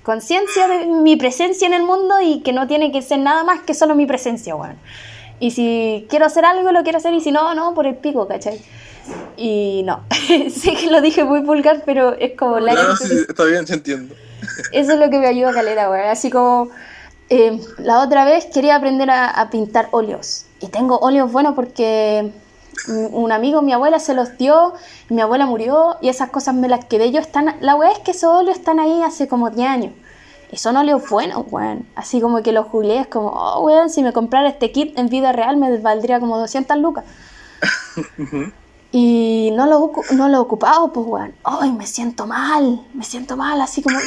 [0.03, 3.61] Conciencia de mi presencia en el mundo y que no tiene que ser nada más
[3.61, 4.79] que solo mi presencia, weón.
[5.40, 8.29] Y si quiero hacer algo, lo quiero hacer, y si no, no, por el pico,
[8.29, 8.61] ¿cachai?
[9.37, 10.05] Y no,
[10.50, 12.74] sé que lo dije muy vulgar, pero es como la...
[12.74, 14.14] No, sí, está bien, se entiendo.
[14.72, 16.09] Eso es lo que me ayuda a Calera, weón.
[16.09, 16.68] Así como
[17.29, 22.31] eh, la otra vez quería aprender a pintar óleos y tengo óleos buenos porque
[22.88, 24.74] un amigo, mi abuela se los dio,
[25.09, 27.20] mi abuela murió y esas cosas me las quedé yo.
[27.20, 29.92] Están, la weá es que esos óleos están ahí hace como 10 años.
[30.53, 31.87] Y son óleos buenos, weón.
[31.95, 35.09] Así como que los jugué, es como, oh, weón, si me comprara este kit en
[35.09, 37.05] vida real me valdría como 200 lucas.
[38.93, 41.35] y no lo, no lo he ocupado, pues, weón.
[41.45, 43.99] Ay, me siento mal, me siento mal, así como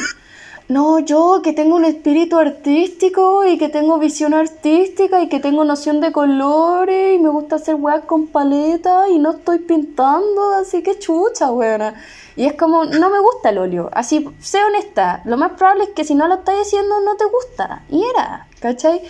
[0.66, 5.62] no, yo que tengo un espíritu artístico y que tengo visión artística y que tengo
[5.62, 10.82] noción de colores y me gusta hacer weas con paleta y no estoy pintando, así
[10.82, 11.94] que chucha, weona.
[12.36, 13.90] Y es como, no me gusta el óleo.
[13.92, 17.24] Así, sé honesta, lo más probable es que si no lo estás haciendo no te
[17.24, 17.82] gusta.
[17.88, 19.02] Y era, ¿cachai?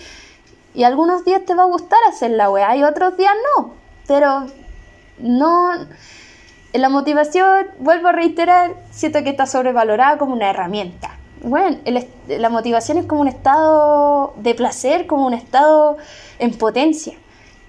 [0.75, 3.75] Y algunos días te va a gustar hacer la wea y otros días no.
[4.07, 4.47] Pero
[5.19, 5.71] no...
[6.73, 11.77] La motivación, vuelvo a reiterar, siento que está sobrevalorada como una herramienta bueno,
[12.27, 15.99] la motivación es como un estado de placer, como un estado
[16.39, 17.15] en potencia,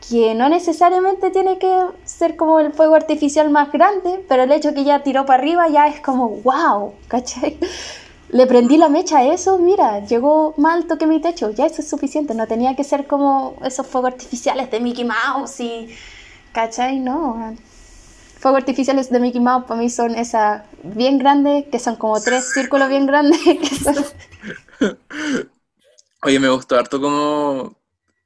[0.10, 4.74] que no necesariamente tiene que ser como el fuego artificial más grande, pero el hecho
[4.74, 7.58] que ya tiró para arriba ya es como, wow, ¿cachai?
[8.30, 11.82] Le prendí la mecha a eso, mira, llegó más alto que mi techo, ya eso
[11.82, 15.90] es suficiente, no tenía que ser como esos fuegos artificiales de Mickey Mouse y,
[16.52, 17.00] ¿cachai?
[17.00, 17.56] No,
[18.40, 22.52] fuegos artificiales de Mickey Mouse para mí son esas bien grandes, que son como tres
[22.54, 23.40] círculos bien grandes.
[26.22, 27.76] Oye, me gustó harto como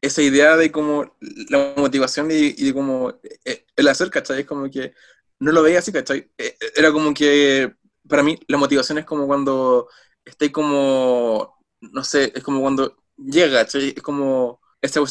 [0.01, 1.15] esa idea de como
[1.49, 3.13] la motivación y, de como
[3.45, 4.41] eh, el hacer, ¿cachai?
[4.41, 4.93] Es como que
[5.39, 6.31] no lo veía así, ¿cachai?
[6.37, 7.73] Eh, era como que
[8.07, 9.87] para mí la motivación es como cuando
[10.25, 13.93] estoy como no sé, es como cuando llega, ¿cachai?
[13.95, 15.01] Es como esa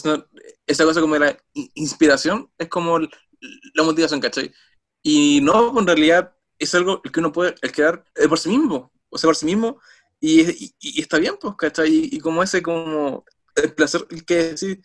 [0.67, 1.37] esa cosa como la
[1.75, 4.53] inspiración, es como la motivación, ¿cachai?
[5.03, 9.29] Y no, en realidad es algo que uno puede quedar por sí mismo, o sea,
[9.29, 9.81] por sí mismo,
[10.21, 12.09] y, y, está bien, pues, ¿cachai?
[12.13, 13.25] Y, como ese, como,
[13.63, 14.81] el placer, que sí,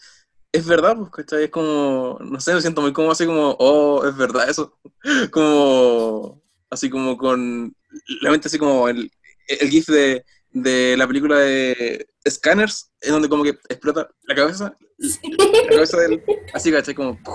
[0.51, 1.45] es verdad, pues, ¿cachai?
[1.45, 4.77] Es como, no sé, me siento muy como así como, oh, es verdad eso,
[5.31, 7.75] como, así como con,
[8.21, 9.11] la mente así como el,
[9.47, 14.75] el gif de, de la película de Scanners, en donde como que explota la cabeza,
[14.97, 16.95] la cabeza del, así, ¿cachai?
[16.95, 17.19] Como...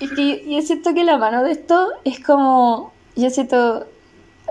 [0.00, 3.84] Es que yo siento que la mano de esto es como, yo siento,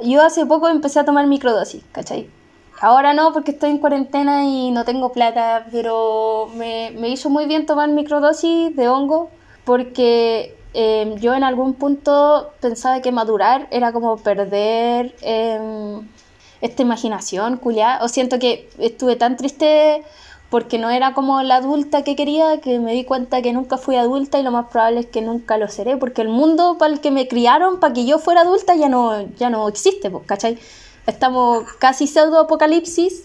[0.04, 2.30] yo hace poco empecé a tomar microdosis, ¿cachai?
[2.80, 7.46] Ahora no, porque estoy en cuarentena y no tengo plata, pero me, me hizo muy
[7.48, 9.30] bien tomar microdosis de hongo,
[9.66, 16.02] porque eh, yo en algún punto pensaba que madurar era como perder eh,
[16.62, 18.04] esta imaginación, culiada.
[18.04, 20.04] O siento que estuve tan triste
[20.50, 23.96] porque no era como la adulta que quería, que me di cuenta que nunca fui
[23.96, 27.02] adulta y lo más probable es que nunca lo seré, porque el mundo para el
[27.02, 30.58] que me criaron, para que yo fuera adulta, ya no, ya no existe, ¿cachai?
[31.08, 33.24] Estamos casi pseudo apocalipsis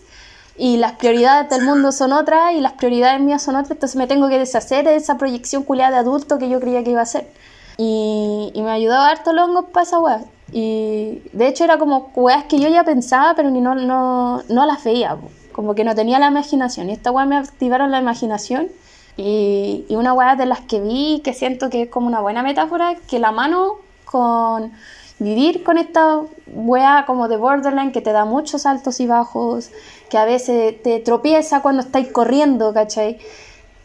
[0.57, 4.07] y las prioridades del mundo son otras y las prioridades mías son otras, entonces me
[4.07, 7.07] tengo que deshacer de esa proyección culiada de adulto que yo creía que iba a
[7.07, 7.29] ser.
[7.77, 10.21] Y, y me ayudaba harto longo para esa weá.
[10.53, 14.67] Y de hecho era como weas que yo ya pensaba, pero ni no, no, no
[14.67, 15.17] las veía
[15.53, 16.89] como que no tenía la imaginación.
[16.89, 18.69] Y esta weá me activaron la imaginación.
[19.17, 22.43] Y, y una weá de las que vi, que siento que es como una buena
[22.43, 24.73] metáfora, que la mano con
[25.19, 29.71] vivir con esta weá como de borderline que te da muchos altos y bajos,
[30.11, 33.19] que a veces te tropieza cuando estáis corriendo, ¿cachai?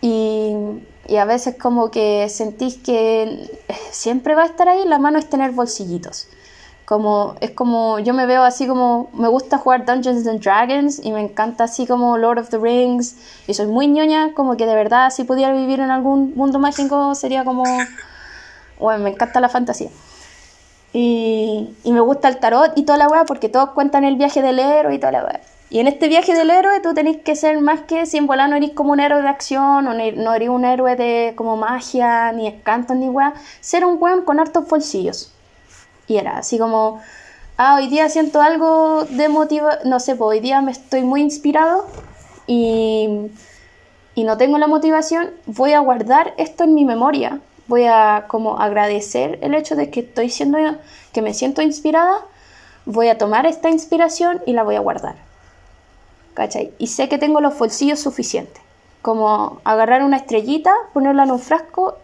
[0.02, 0.54] Y,
[1.08, 3.50] y a veces como que sentís que
[3.92, 6.28] siempre va a estar ahí, la mano es tener bolsillitos.
[6.86, 11.12] Como, es como, yo me veo así como, me gusta jugar Dungeons and Dragons y
[11.12, 14.74] me encanta así como Lord of the Rings y soy muy ñoña, como que de
[14.74, 17.64] verdad si pudiera vivir en algún mundo mágico sería como,
[18.80, 19.90] bueno, me encanta la fantasía.
[20.94, 24.42] Y, y me gusta el tarot y toda la weá porque todos cuentan el viaje
[24.42, 25.42] del héroe y toda la weá.
[25.70, 28.50] Y en este viaje del héroe tú tenés que ser más que si en volar
[28.50, 32.32] no eres como un héroe de acción o no eres un héroe de como magia,
[32.32, 35.34] ni escantos, ni weá, ser un weón con hartos bolsillos.
[36.08, 37.02] Y era así como,
[37.58, 41.22] ah, hoy día siento algo de motiva, no sé, pues hoy día me estoy muy
[41.22, 41.86] inspirado
[42.48, 43.30] y,
[44.16, 48.60] y no tengo la motivación, voy a guardar esto en mi memoria, voy a como
[48.60, 50.58] agradecer el hecho de que estoy siendo,
[51.12, 52.26] que me siento inspirada,
[52.86, 55.16] voy a tomar esta inspiración y la voy a guardar.
[56.34, 56.72] ¿Cachai?
[56.78, 58.62] Y sé que tengo los bolsillos suficientes.
[59.02, 61.98] Como agarrar una estrellita, ponerla en un frasco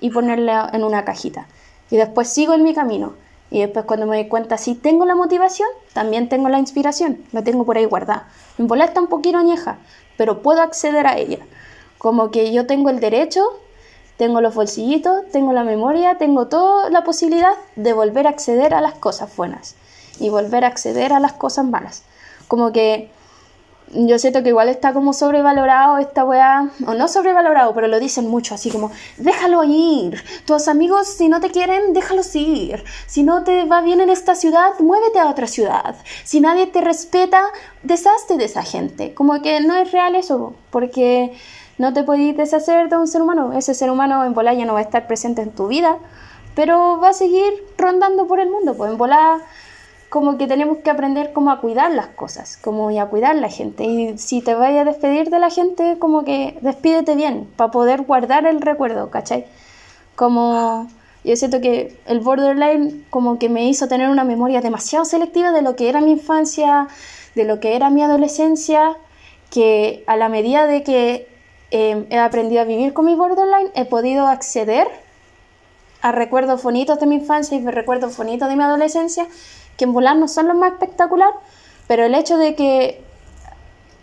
[0.00, 1.46] y ponerla en una cajita.
[1.90, 3.14] Y después sigo en mi camino.
[3.50, 7.42] Y después cuando me doy cuenta, si tengo la motivación, también tengo la inspiración, la
[7.42, 8.28] tengo por ahí guardada.
[8.56, 9.76] Mi bola está un poquito añeja,
[10.16, 11.40] pero puedo acceder a ella.
[11.98, 13.44] Como que yo tengo el derecho,
[14.22, 18.80] tengo los bolsillitos, tengo la memoria, tengo toda la posibilidad de volver a acceder a
[18.80, 19.74] las cosas buenas
[20.20, 22.04] y volver a acceder a las cosas malas.
[22.46, 23.10] Como que
[23.92, 28.28] yo siento que igual está como sobrevalorado esta weá, o no sobrevalorado, pero lo dicen
[28.28, 33.42] mucho, así como, déjalo ir, tus amigos si no te quieren, déjalos ir, si no
[33.42, 37.42] te va bien en esta ciudad, muévete a otra ciudad, si nadie te respeta,
[37.82, 41.36] deshazte de esa gente, como que no es real eso, porque
[41.78, 44.74] no te podéis deshacer de un ser humano, ese ser humano en volar ya no
[44.74, 45.98] va a estar presente en tu vida,
[46.54, 49.40] pero va a seguir rondando por el mundo, pues en volar
[50.12, 53.48] como que tenemos que aprender cómo a cuidar las cosas, como y a cuidar la
[53.48, 53.84] gente.
[53.84, 58.02] Y si te vayas a despedir de la gente, como que despídete bien, para poder
[58.02, 59.46] guardar el recuerdo, ¿cachai?
[60.14, 60.86] Como
[61.24, 65.62] yo siento que el borderline como que me hizo tener una memoria demasiado selectiva de
[65.62, 66.88] lo que era mi infancia,
[67.34, 68.98] de lo que era mi adolescencia,
[69.50, 71.31] que a la medida de que
[71.72, 74.86] em, he aprendido a vivir con mi borderline, he podido acceder
[76.02, 79.26] a recuerdos bonitos de mi infancia y recuerdos bonitos de mi adolescencia
[79.76, 81.34] que en volar no son los más espectaculares,
[81.86, 83.02] pero el hecho de que,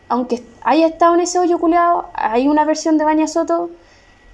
[0.07, 3.69] aunque haya estado en ese hoyo culeado, hay una versión de Baña Soto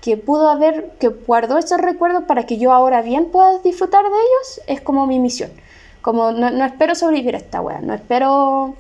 [0.01, 4.09] que pudo haber, que guardó esos recuerdos para que yo ahora bien pueda disfrutar de
[4.09, 5.51] ellos, es como mi misión.
[6.01, 8.76] Como no, espero sobrevivir a esta wea, no espero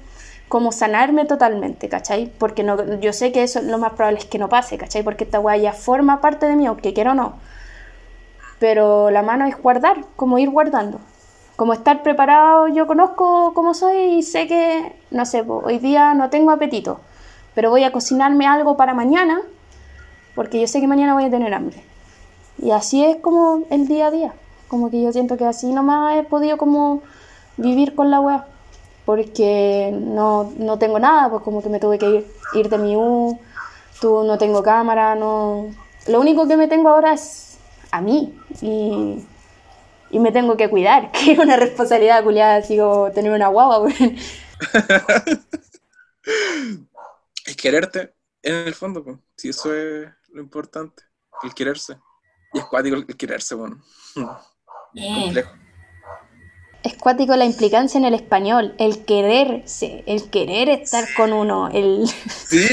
[0.49, 2.31] como sanarme totalmente, ¿cachai?
[2.37, 5.03] Porque no, yo sé que eso lo más probable es que no pase, ¿cachai?
[5.03, 7.33] Porque esta wea ya forma parte de mí, aunque quiero o no.
[8.59, 10.99] Pero la mano es guardar, como ir guardando
[11.55, 16.29] como estar preparado, yo conozco cómo soy y sé que, no sé, hoy día no
[16.29, 16.99] tengo apetito,
[17.53, 19.39] pero voy a cocinarme algo para mañana,
[20.35, 21.81] porque yo sé que mañana voy a tener hambre.
[22.61, 24.33] Y así es como el día a día,
[24.67, 27.01] como que yo siento que así nomás he podido como
[27.57, 28.41] vivir con la web.
[29.05, 32.95] Porque no, no tengo nada, pues como que me tuve que ir, ir de mi
[32.95, 33.39] U,
[34.01, 35.67] tú no tengo cámara, no...
[36.07, 37.57] Lo único que me tengo ahora es
[37.91, 39.25] a mí y,
[40.11, 43.87] y me tengo que cuidar, que es una responsabilidad culiada, sigo tener una guagua,
[47.45, 49.17] es quererte, en el fondo, pues.
[49.35, 51.03] Si eso es lo importante,
[51.43, 51.97] el quererse.
[52.53, 53.83] Y es cuático el quererse, bueno.
[54.93, 55.64] Complejo.
[56.85, 62.07] Es cuático la implicancia en el español, el quererse, el querer estar con uno, el...
[62.47, 62.63] Sí.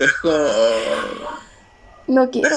[0.00, 0.36] es como...
[2.08, 2.56] No quiero.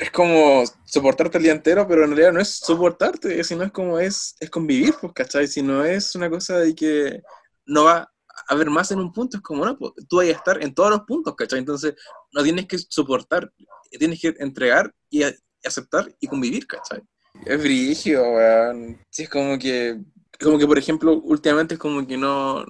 [0.00, 4.00] es como soportarte el día entero, pero en realidad no es soportarte, sino es como
[4.00, 5.46] es, es convivir, pues, ¿cachai?
[5.46, 7.22] Si no es una cosa de que
[7.66, 8.08] no va a
[8.48, 10.90] haber más en un punto, es como, no, pues, tú vas a estar en todos
[10.90, 11.60] los puntos, ¿cachai?
[11.60, 11.94] Entonces,
[12.32, 13.52] no tienes que soportar,
[13.96, 15.22] tienes que entregar y,
[15.68, 17.00] aceptar y convivir, ¿cachai?
[17.46, 19.00] Es brillo, weón.
[19.10, 19.98] Sí, es como que,
[20.40, 22.64] como que, por ejemplo, últimamente es como que no,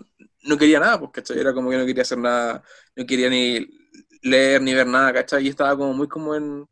[0.44, 1.38] no quería nada, pues, ¿cachai?
[1.38, 2.62] Era como que no quería hacer nada,
[2.96, 3.66] no quería ni
[4.22, 5.44] leer ni ver nada, ¿cachai?
[5.44, 6.66] Y estaba como muy como en,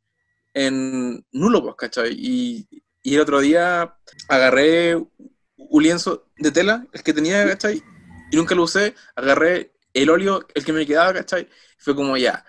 [0.55, 2.15] en nulo, pues, ¿cachai?
[2.17, 2.69] Y,
[3.03, 3.97] y el otro día
[4.29, 4.97] agarré
[5.57, 7.83] un lienzo de tela, el que tenía, ¿cachai?
[8.31, 11.49] Y nunca lo usé, agarré el óleo, el que me quedaba, ¿cachai?
[11.79, 12.45] Fue como ya,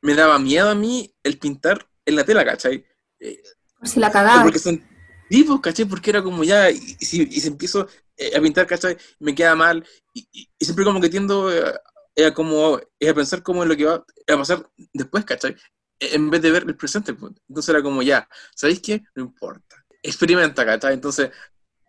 [0.00, 2.84] me daba miedo a mí el pintar en la tela, ¿cachai?
[3.20, 3.42] Eh,
[3.82, 4.42] si la cagaba.
[4.42, 4.82] Porque son
[5.28, 5.84] tipos, ¿cachai?
[5.84, 8.96] Porque era como ya, y, si, y si empiezo eh, a pintar, ¿cachai?
[9.18, 13.68] Me queda mal, y, siempre como que tiendo eh, a, como, a pensar como en
[13.68, 13.94] lo que va
[14.28, 15.56] a pasar después, ¿cachai?
[16.00, 17.14] en vez de ver el presente.
[17.14, 17.32] Pues.
[17.48, 19.02] Entonces era como, ya, ¿sabéis qué?
[19.14, 19.84] No importa.
[20.02, 20.94] Experimenta, ¿cachai?
[20.94, 21.30] Entonces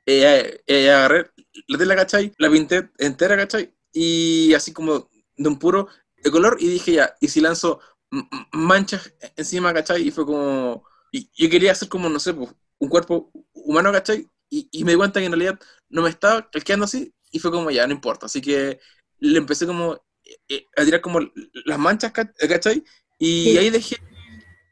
[0.06, 1.32] eh, eh, agarré
[1.68, 2.34] la tela, ¿cachai?
[2.38, 3.74] La pinté entera, ¿cachai?
[3.92, 7.80] Y así como de un puro de color y dije, ya, ¿y si lanzo
[8.52, 10.08] manchas encima, ¿cachai?
[10.08, 12.50] Y fue como, y yo quería hacer como, no sé, pues,
[12.80, 14.28] un cuerpo humano, ¿cachai?
[14.50, 17.52] Y, y, me di cuenta que en realidad no me estaba quedando así y fue
[17.52, 18.26] como, ya, no importa.
[18.26, 18.80] Así que
[19.20, 20.02] le empecé como
[20.48, 21.20] eh, a tirar como
[21.66, 22.84] las manchas, ¿cachai?
[23.18, 23.98] Y ahí dejé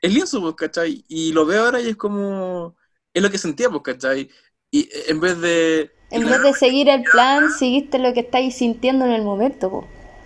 [0.02, 1.04] el lienzo, pues, ¿cachai?
[1.08, 2.76] Y lo veo ahora y es como,
[3.14, 4.30] es lo que sentía, pues, ¿cachai?
[4.72, 5.92] Y eh, en vez de...
[6.10, 9.86] En vez de seguir el plan, seguiste lo que estáis sintiendo en el momento, pues.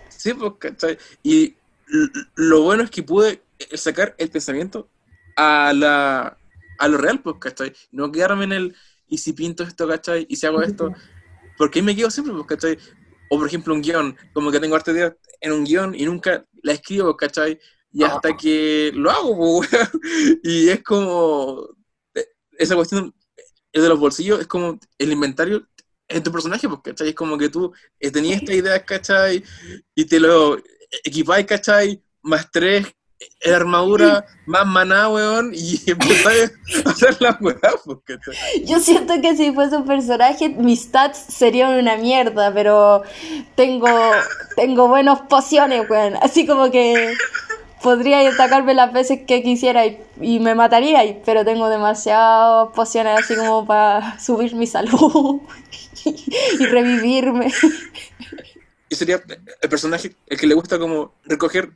[0.10, 0.98] Sí, pues, ¿cachai?
[1.24, 1.56] Y
[2.36, 3.42] lo bueno es que pude
[3.74, 4.88] sacar el pensamiento
[5.36, 6.38] a la
[6.80, 7.74] a lo real, pues, ¿cachai?
[7.92, 8.76] No quedarme en el,
[9.08, 10.26] y si pinto esto, ¿cachai?
[10.30, 10.92] Y si hago esto,
[11.58, 12.78] porque ahí me quedo siempre, pues, ¿cachai?
[13.30, 16.46] O por ejemplo un guion, como que tengo arte de en un guion y nunca
[16.64, 17.60] la escribo, ¿cachai?
[17.94, 19.62] y hasta que lo hago,
[20.44, 21.68] y es como,
[22.16, 22.26] eh,
[22.58, 23.14] esa cuestión
[23.74, 25.68] de los bolsillos es como el inventario
[26.08, 27.10] en tu personaje, pues, ¿cachai?
[27.10, 29.44] Es como que tú eh, tenías esta idea, ¿cachai?
[29.96, 30.58] Y te lo
[31.04, 32.04] equipáis, ¿cachai?
[32.22, 32.88] Más tres
[33.46, 36.52] armadura, más maná, weón, y empezáis
[36.86, 38.66] a hacer la weá, pues, ¿cachai?
[38.66, 43.04] Yo siento que si fuese un personaje, mis stats serían una mierda, pero
[43.56, 43.90] tengo,
[44.56, 46.16] tengo buenas pociones, weón.
[46.22, 47.16] Así como que
[47.82, 53.66] podría atacarme las veces que quisiera y, me mataría, pero tengo demasiadas pociones así como
[53.66, 55.42] para subir mi salud
[56.06, 57.52] y, revivirme.
[58.90, 59.22] Y sería
[59.62, 61.72] el personaje el que le gusta como recoger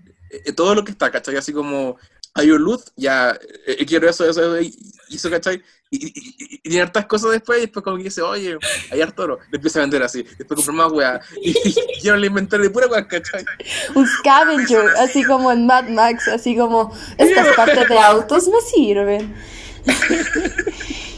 [0.55, 1.37] todo lo que está, ¿cachai?
[1.37, 1.97] Así como
[2.35, 4.71] hay un luz, ya eh, eh, quiero eso, eso, eso,
[5.09, 5.63] y eso, ¿cachai?
[5.89, 8.57] Y, y, tiene hartas cosas después, y después como que dice, oye,
[8.91, 11.53] hay harto oro, le empieza a vender así, después compra más weá, y,
[12.01, 13.45] quiero el inventario de pura weá, ¿cachai?
[13.93, 19.33] Un scavenger, así como en Mad Max, así como, estas partes de autos me sirven.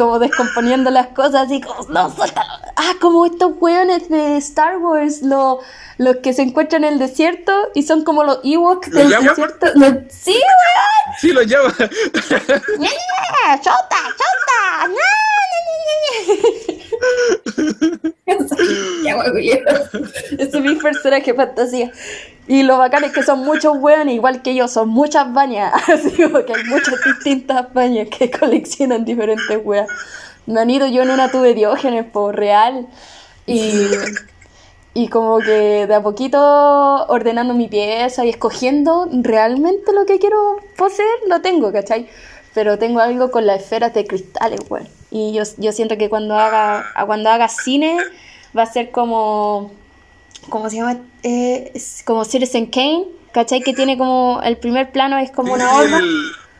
[0.00, 2.48] como descomponiendo las cosas, así como, no, suéltalo.
[2.74, 5.60] Ah, como estos weones de Star Wars, lo
[5.98, 9.66] los que se encuentran en el desierto y son como los Ewoks del desierto.
[10.08, 11.16] Sí, weón.
[11.18, 11.74] Sí, los llama.
[13.60, 14.88] ¡Chota, chota!
[14.88, 15.29] Ese
[20.38, 21.90] es mi personaje fantasía.
[22.46, 25.72] Y lo bacán es que son muchos weones, igual que yo, son muchas bañas.
[25.88, 29.88] Así como que hay muchas distintas bañas que coleccionan diferentes weas.
[30.46, 32.88] Me han ido yo en una tuve diógenes, por real.
[33.46, 33.88] Y
[34.92, 36.38] y como que de a poquito
[37.06, 42.08] ordenando mi pieza y escogiendo realmente lo que quiero poseer, lo tengo, ¿cachai?
[42.54, 44.84] Pero tengo algo con las esferas de cristales, güey.
[45.10, 47.98] Y yo, yo siento que cuando haga, cuando haga cine
[48.56, 49.70] va a ser como,
[50.48, 50.98] ¿cómo se llama?
[51.22, 51.72] Eh,
[52.04, 53.60] como Citizen Kane, ¿cachai?
[53.60, 56.00] Que tiene como, el primer plano es como una horma.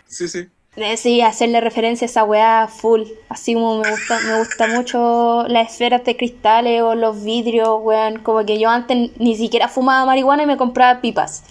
[0.07, 0.49] Sí, sí.
[0.97, 3.03] Sí, hacerle referencia a esa weá full.
[3.29, 8.21] Así como me gusta, me gusta mucho las esferas de cristales o los vidrios, weón.
[8.21, 11.43] Como que yo antes ni siquiera fumaba marihuana y me compraba pipas.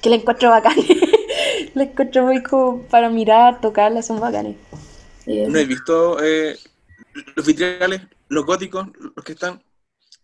[0.00, 0.86] Que le encuentro bacanes.
[1.74, 4.56] le encuentro muy como para mirar, tocarlas, son bacanes.
[5.30, 5.46] Sí.
[5.46, 6.58] No he visto eh,
[7.36, 9.62] los vitrales, los góticos, los que están,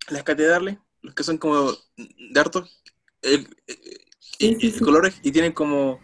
[0.09, 2.82] las catedrales, los que son como de hartos
[3.22, 3.76] eh, eh,
[4.38, 4.80] Sí, sí, eh, sí.
[4.80, 6.00] colores y tienen como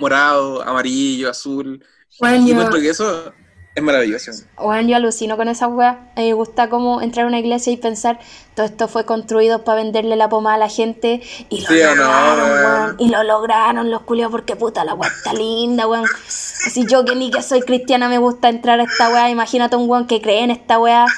[0.00, 1.84] morado, amarillo, azul.
[2.18, 3.32] Bueno, Y yo, encuentro que eso
[3.74, 4.32] es maravilloso.
[4.58, 6.10] bueno, yo alucino con esa weá.
[6.14, 8.20] A mí me gusta como entrar a una iglesia y pensar,
[8.54, 11.94] todo esto fue construido para venderle la pomada a la gente y lo Sí o
[11.94, 12.96] no, lograron, weón.
[12.98, 16.04] Y lo lograron los culiados porque puta, la weá está linda, weón.
[16.04, 19.30] Así yo que ni que soy cristiana me gusta entrar a esta weá.
[19.30, 21.06] Imagínate un weón que cree en esta weá.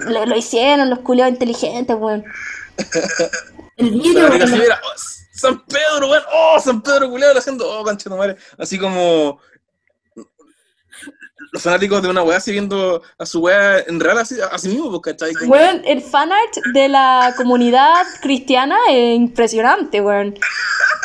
[0.00, 2.24] Lo, lo hicieron los culiados inteligentes, weón.
[3.76, 4.92] El mira, oh,
[5.32, 8.36] San Pedro, weón, oh, San Pedro culiado haciendo, oh, cancha de madre.
[8.56, 9.40] Así como
[11.56, 14.90] los fanáticos de una weá así viendo a su weá en real así, así mismo,
[15.00, 15.32] pues, ¿cachai?
[15.32, 20.34] Como- Weón, el fanart de la comunidad cristiana es impresionante, weón.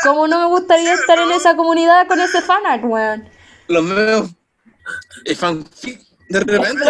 [0.03, 3.29] ¿Cómo no me gustaría estar en esa comunidad con ese fanart, weón?
[3.67, 4.29] los medios
[5.23, 6.01] eh, fanfic
[6.31, 6.85] de repente.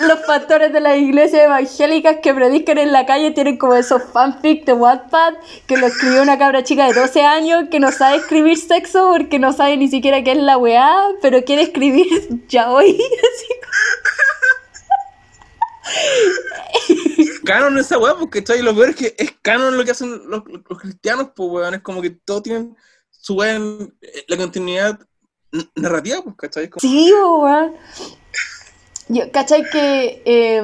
[0.00, 4.64] Los pastores de las iglesias evangélicas que predican en la calle tienen como esos fanfic
[4.64, 5.34] de Wattpad
[5.66, 9.38] que lo escribió una cabra chica de 12 años que no sabe escribir sexo porque
[9.38, 12.06] no sabe ni siquiera qué es la weá, pero quiere escribir
[12.48, 12.92] ya hoy.
[12.92, 13.46] Así
[17.44, 18.62] canon esa weá, pues, ¿cachai?
[18.62, 21.74] Lo peor es que es canon lo que hacen los, los cristianos, pues, weón.
[21.74, 22.76] Es como que todos tienen
[23.10, 25.00] su weá en eh, la continuidad
[25.74, 26.68] narrativa, pues, ¿cachai?
[26.68, 27.72] Como- Sí, weón.
[29.08, 29.64] Yo, ¿cachai?
[29.70, 30.58] Que eh,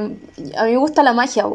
[0.57, 1.47] a mí me gusta la magia,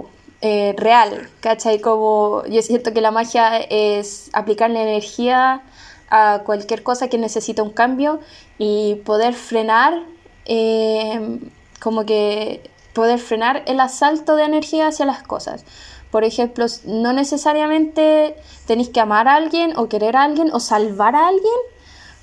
[0.41, 1.79] eh, real, ¿cachai?
[1.81, 5.61] Como yo siento que la magia es aplicarle energía
[6.09, 8.19] a cualquier cosa que necesita un cambio
[8.57, 10.01] y poder frenar,
[10.45, 11.39] eh,
[11.79, 15.63] como que poder frenar el asalto de energía hacia las cosas.
[16.09, 21.15] Por ejemplo, no necesariamente tenéis que amar a alguien o querer a alguien o salvar
[21.15, 21.53] a alguien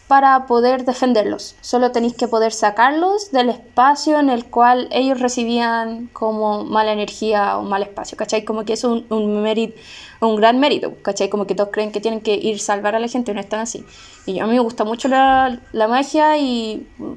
[0.09, 1.57] para poder defenderlos.
[1.61, 7.59] Solo tenéis que poder sacarlos del espacio en el cual ellos recibían como mala energía
[7.59, 8.45] o mal espacio, ¿cachai?
[8.45, 9.77] Como que eso es un, un mérito,
[10.21, 11.29] un gran mérito, ¿cachai?
[11.29, 13.41] Como que todos creen que tienen que ir a salvar a la gente y no
[13.41, 13.85] están así.
[14.27, 17.13] Y a mí me gusta mucho la, la magia y mm,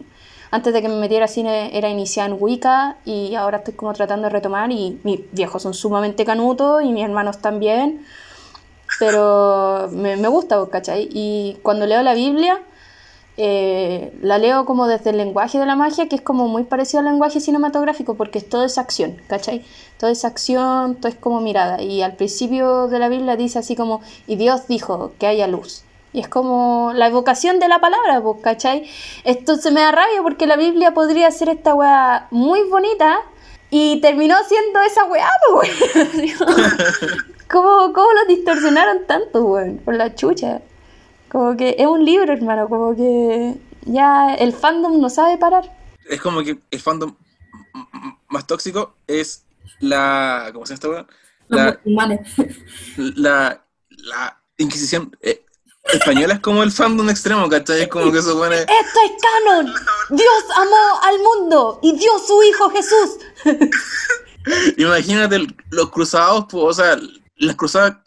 [0.52, 3.94] antes de que me metiera a cine era iniciada en Wicca y ahora estoy como
[3.94, 8.04] tratando de retomar y mis viejos son sumamente canutos y mis hermanos también
[8.98, 11.08] pero me, me gusta, ¿cachai?
[11.12, 12.60] Y cuando leo la Biblia,
[13.42, 17.00] eh, la leo como desde el lenguaje de la magia, que es como muy parecido
[17.00, 19.64] al lenguaje cinematográfico, porque todo es acción, ¿cachai?
[19.98, 21.82] Todo es acción, todo es como mirada.
[21.82, 25.86] Y al principio de la Biblia dice así como, y Dios dijo que haya luz.
[26.12, 28.90] Y es como la evocación de la palabra, pues, ¿cachai?
[29.24, 33.22] Esto se me da rabia porque la Biblia podría ser esta weá muy bonita
[33.70, 35.70] y terminó siendo esa weá, pues,
[36.14, 36.64] weón.
[37.50, 39.78] ¿Cómo, ¿Cómo lo distorsionaron tanto, weón?
[39.78, 40.60] Por la chucha.
[41.32, 43.56] Como que es un libro, hermano, como que
[43.86, 45.72] ya el fandom no sabe parar.
[46.10, 47.16] Es como que el fandom
[48.28, 49.46] más tóxico es
[49.80, 50.50] la.
[50.54, 51.08] ¿Cómo se llama esta weá?
[51.48, 51.80] La,
[52.98, 55.44] la, la Inquisición eh,
[55.94, 57.84] española es como el fandom extremo, ¿cachai?
[57.84, 58.58] Es como que eso pone.
[58.58, 59.74] ¡Esto es canon!
[60.10, 63.20] ¡Dios amó al mundo y dio su hijo Jesús!
[64.78, 67.00] Imagínate los cruzados, pues, o sea,
[67.38, 67.98] las cruzadas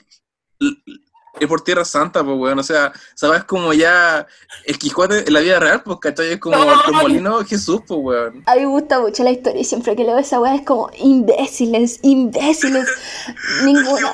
[1.42, 2.58] es por Tierra Santa, pues, weón.
[2.58, 4.26] O sea, sabes como ya
[4.64, 6.32] el Quijote en la vida real, pues, ¿cachai?
[6.32, 6.56] Es como
[6.92, 8.42] molinos de Jesús, pues, weón.
[8.46, 10.90] A mí me gusta mucho la historia y siempre que leo esa weá es como
[10.98, 12.88] imbéciles, imbéciles.
[13.64, 14.12] Ninguna.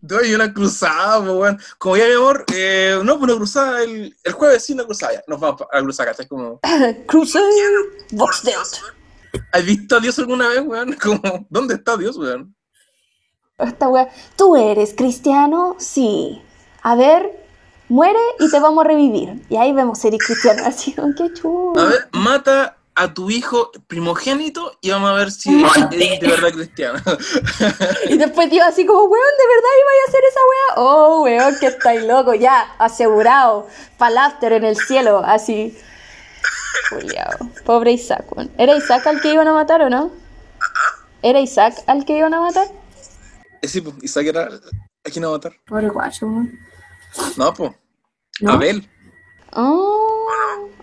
[0.00, 1.60] Doy una cruzada, pues, weón.
[1.78, 5.14] Como ya, mi amor, eh, no, pues una cruzada el, el jueves, sí, una cruzada.
[5.14, 6.26] Ya, nos vamos a la cruzada, ¿cachai?
[6.26, 6.60] Como,
[7.06, 7.44] Crusade,
[8.12, 8.80] Vox Deus.
[9.50, 10.92] ¿has visto a Dios alguna vez, weón?
[11.02, 12.54] Como, ¿dónde está Dios, weón?
[13.62, 14.08] Esta weá.
[14.36, 15.76] ¿Tú eres cristiano?
[15.78, 16.42] Sí.
[16.82, 17.30] A ver,
[17.88, 19.42] muere y te vamos a revivir.
[19.48, 20.62] Y ahí vemos si eres cristiano.
[20.66, 21.80] Así, oh, qué chulo.
[21.80, 26.50] A ver, mata a tu hijo primogénito y vamos a ver si eres de verdad
[26.52, 26.98] cristiano.
[28.08, 30.84] Y después Dios así como, weón, ¿de verdad iba a hacer esa weá?
[30.84, 33.66] Oh, weón, que estáis loco, ya, asegurado.
[33.96, 35.76] Palafter en el cielo, así.
[36.90, 37.30] Juliao.
[37.64, 38.50] Pobre Isaac, weón.
[38.58, 40.10] ¿Era Isaac al que iban a matar o no?
[41.22, 42.66] ¿Era Isaac al que iban a matar?
[43.62, 44.44] Eh, sí, pues, Isaac era
[45.04, 45.52] a quién matar.
[45.66, 46.58] Pobre guacho, weón.
[47.36, 47.72] No, pues,
[48.40, 48.52] ¿No?
[48.52, 48.88] Abel.
[49.52, 50.26] Oh,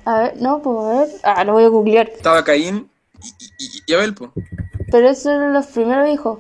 [0.06, 1.10] a ver, no, pues a ver.
[1.24, 2.10] Ah, lo voy a googlear.
[2.10, 2.90] Estaba Caín
[3.22, 3.28] y,
[3.66, 4.32] y- y Abel, pues.
[4.92, 6.40] Pero esos eran los primeros hijos.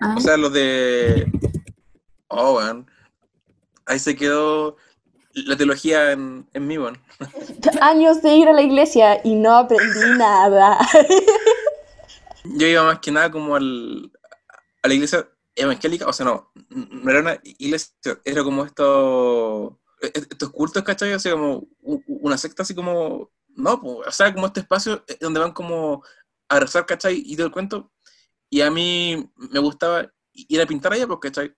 [0.00, 1.26] Ah, O sea, los de.
[2.28, 2.90] Oh, weón.
[3.86, 4.76] Ahí se quedó
[5.34, 6.98] la teología en, en mí, weón.
[7.80, 10.78] Años de ir a la iglesia y no aprendí nada.
[12.44, 14.10] Yo iba más que nada como al,
[14.82, 20.12] a la iglesia evangélica, o sea, no, no era una iglesia, era como esto, e-,
[20.14, 21.12] estos cultos, ¿cachai?
[21.12, 25.52] Así como una secta, así como, no, pues, o sea, como este espacio donde van
[25.52, 26.02] como
[26.48, 27.22] a rezar, ¿cachai?
[27.24, 27.90] Y todo el cuento.
[28.50, 31.54] Y a mí me gustaba ir a pintar allá, pues, ¿cachai?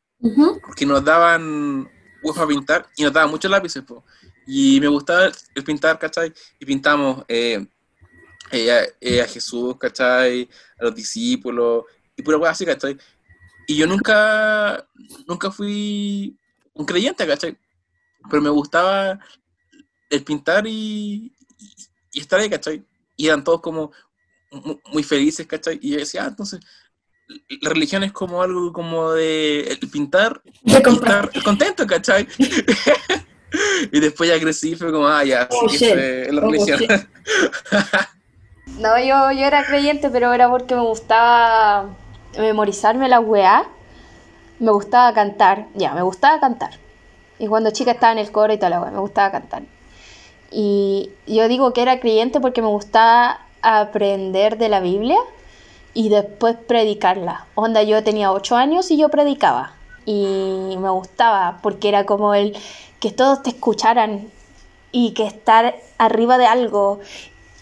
[0.65, 1.91] Porque nos daban
[2.23, 4.01] huevos a pintar y nos daban muchos lápices, pues.
[4.47, 6.33] Y me gustaba el pintar, ¿cachai?
[6.59, 7.67] Y pintamos eh,
[8.51, 10.49] eh, eh, a, Jesús, ¿cachai?
[10.79, 11.85] A los discípulos,
[12.17, 12.97] y pura hueá así, ¿cachai?
[13.67, 14.87] Y yo nunca,
[15.27, 16.39] nunca fui
[16.75, 17.57] un creyente, ¿cachai?
[18.31, 19.19] Pero me gustaba
[20.11, 21.33] el pintar y,
[22.13, 22.85] y, estar ahí, ¿cachai?
[23.17, 23.93] Y eran todos como
[24.93, 25.79] muy felices, ¿cachai?
[25.83, 26.61] Y yo decía, ah, entonces,
[27.61, 32.29] la religión es como algo como de el pintar y estar contento, ¿cachai?
[33.93, 36.81] y después ya crecí fue como, ah, ya, oh, sí, es la oh, religión.
[38.79, 41.97] no, yo, yo era creyente, pero era porque me gustaba
[42.39, 43.65] memorizarme la weá.
[44.59, 46.79] Me gustaba cantar, ya, me gustaba cantar.
[47.39, 49.63] Y cuando chica estaba en el coro y toda la weá, me gustaba cantar.
[50.51, 55.19] Y yo digo que era creyente porque me gustaba aprender de la Biblia
[55.95, 57.47] y después predicarla.
[57.55, 59.73] Onda, yo tenía ocho años y yo predicaba.
[60.07, 62.57] Y me gustaba porque era como el
[63.01, 64.31] que todos te escucharan
[64.93, 67.01] y que estar arriba de algo.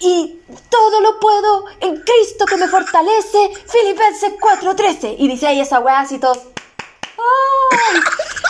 [0.04, 3.50] Y todo lo puedo en Cristo que me fortalece.
[3.66, 5.14] Filipenses 4:13.
[5.16, 6.34] Y dice ahí esa weá así todo.
[6.34, 8.00] ¡Ay!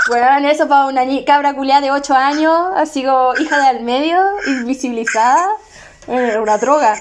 [0.08, 4.18] Bueno, eso para una cabra culiada de 8 años, así como hija de al medio,
[4.46, 5.46] invisibilizada,
[6.08, 6.96] eh, una droga.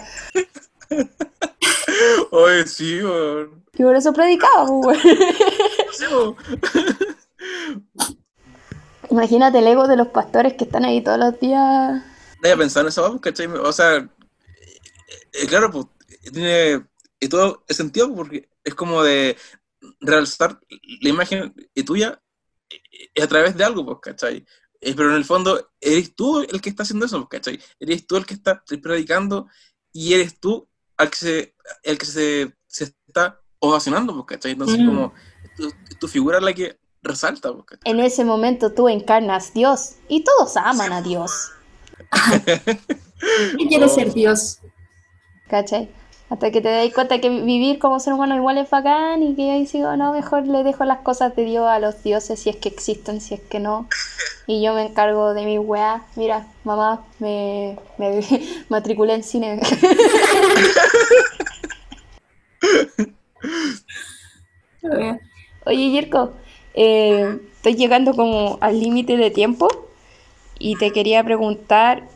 [2.32, 3.64] Oye, sí, weón.
[3.74, 4.99] Y por eso predicaba, weón.
[9.10, 11.93] Imagínate el ego de los pastores que están ahí todos los días.
[11.93, 12.04] No
[12.43, 13.47] había pensado en eso, ¿cachai?
[13.47, 14.08] O sea,
[15.34, 15.86] eh, claro, pues,
[16.32, 16.86] tiene
[17.29, 19.38] todo el sentido porque es como de
[19.99, 20.59] realzar
[21.01, 21.53] la imagen
[21.86, 22.21] tuya
[22.69, 24.45] eh, a través de algo, pues, ¿cachai?
[24.79, 27.59] Eh, pero en el fondo eres tú el que está haciendo eso, pues, ¿cachai?
[27.79, 29.47] Eres tú el que está predicando
[29.93, 30.67] y eres tú
[30.97, 34.51] el que se, el que se, se está ovacionando, pues, ¿cachai?
[34.51, 34.86] Entonces, mm.
[34.86, 35.13] como
[35.99, 37.53] tu, figura es la que resalta.
[37.53, 41.51] Pues, en ese momento tú encarnas Dios y todos aman a Dios.
[43.55, 44.61] ¿Quién quiere ser Dios?
[45.52, 45.89] ¿Cachai?
[46.30, 49.52] Hasta que te das cuenta que vivir como ser humano igual es bacán y que
[49.52, 52.56] ahí sigo, no, mejor le dejo las cosas de Dios a los dioses si es
[52.56, 53.89] que existen, si es que no.
[54.47, 56.04] Y yo me encargo de mi weá.
[56.16, 58.22] Mira, mamá, me, me
[58.70, 59.60] matriculé en cine.
[65.66, 66.32] Oye, Yerko,
[66.76, 69.68] eh, estoy llegando como al límite de tiempo
[70.60, 72.08] y te quería preguntar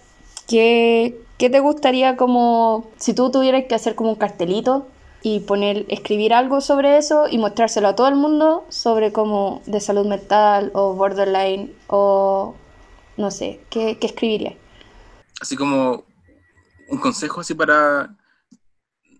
[0.48, 4.88] qué, ¿Qué te gustaría como si tú tuvieras que hacer como un cartelito
[5.22, 9.82] y poner, escribir algo sobre eso y mostrárselo a todo el mundo sobre como de
[9.82, 12.56] salud mental o borderline o
[13.18, 14.54] no sé, ¿qué, qué escribirías?
[15.42, 16.06] Así como
[16.90, 18.16] un consejo así para,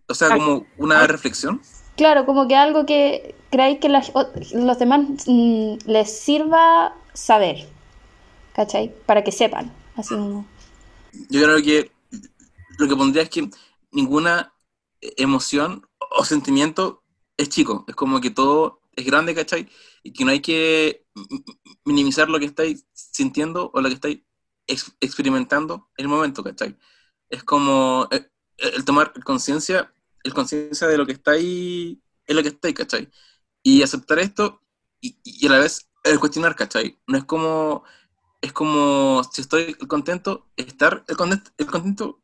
[0.08, 1.62] o sea, como una reflexión.
[1.98, 7.68] Claro, como que algo que creáis que los demás mm, les sirva saber,
[8.54, 8.94] ¿cachai?
[9.06, 10.46] Para que sepan, así como...
[11.30, 11.95] Yo creo que
[12.78, 13.50] lo que pondría es que
[13.92, 14.54] ninguna
[15.18, 17.04] emoción o sentimiento
[17.38, 19.70] es chico, es como que todo es grande, ¿cachai?
[20.04, 21.06] Y que no hay que
[21.84, 24.22] minimizar lo que estáis sintiendo o lo que estáis
[25.00, 26.78] experimentando en el momento, ¿cachai?
[27.30, 32.50] Es como eh, el, tomar conciencia, el conciencia de lo que estáis, es lo que
[32.50, 33.10] estáis, ¿cachai?
[33.64, 34.62] Y aceptar esto
[35.02, 36.98] y, a la vez el cuestionar, ¿cachai?
[37.08, 37.84] No es como,
[38.42, 42.22] es como si estoy contento, estar el contento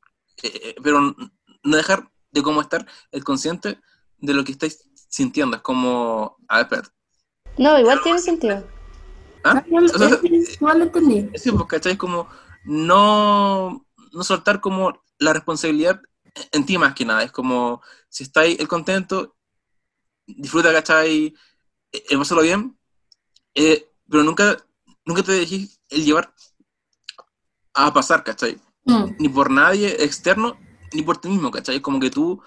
[0.48, 3.80] eh, pero no dejar de cómo estar el consciente
[4.18, 5.58] de lo que estáis sintiendo.
[5.58, 6.84] Es como, a ver,
[7.58, 8.66] No, igual tiene sentido.
[9.44, 9.64] ¿Ah?
[9.68, 11.30] igual lo entendí.
[11.38, 11.98] Sí, pues, ¿cachai?
[11.98, 12.28] Como
[12.64, 16.02] no, no soltar como la responsabilidad
[16.52, 17.24] en ti más que nada.
[17.24, 19.36] Es como, si estáis el contento,
[20.26, 21.34] disfruta, ¿cachai?
[21.92, 22.78] El pasarlo bien,
[23.56, 24.58] eh, pero nunca,
[25.06, 26.34] nunca te dejes el llevar
[27.74, 28.60] a pasar, ¿cachai?
[28.86, 29.16] Mm.
[29.20, 30.58] Ni por nadie externo,
[30.94, 31.82] ni por ti mismo, ¿cachai?
[31.82, 32.42] Como que tú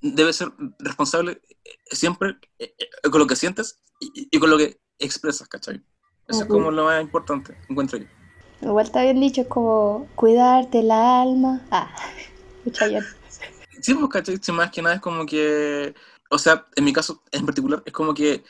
[0.00, 4.80] debes ser responsable eh, siempre eh, eh, con lo que sientes y, con lo que
[4.98, 5.82] expresas, ¿cachai?
[6.28, 8.06] Eso es como lo más importante, encuentro yo.
[8.60, 11.62] Igual está bien dicho, es como cuidarte la alma.
[11.70, 11.94] Ah,
[12.58, 13.04] escucha bien.
[13.80, 14.54] Sí, pues, ¿cachai?
[14.54, 15.94] más que nada es como que,
[16.30, 18.42] o sea, en mi caso en particular, es como que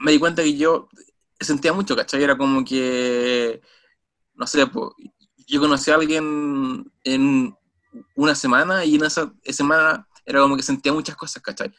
[0.00, 0.88] me di cuenta que yo
[1.38, 2.22] sentía mucho, ¿cachai?
[2.22, 3.60] Era como que,
[4.34, 4.90] no sé, pues,
[5.48, 7.56] yo conocí a alguien en
[8.14, 11.72] una semana y en esa semana era como que sentía muchas cosas, ¿cachai?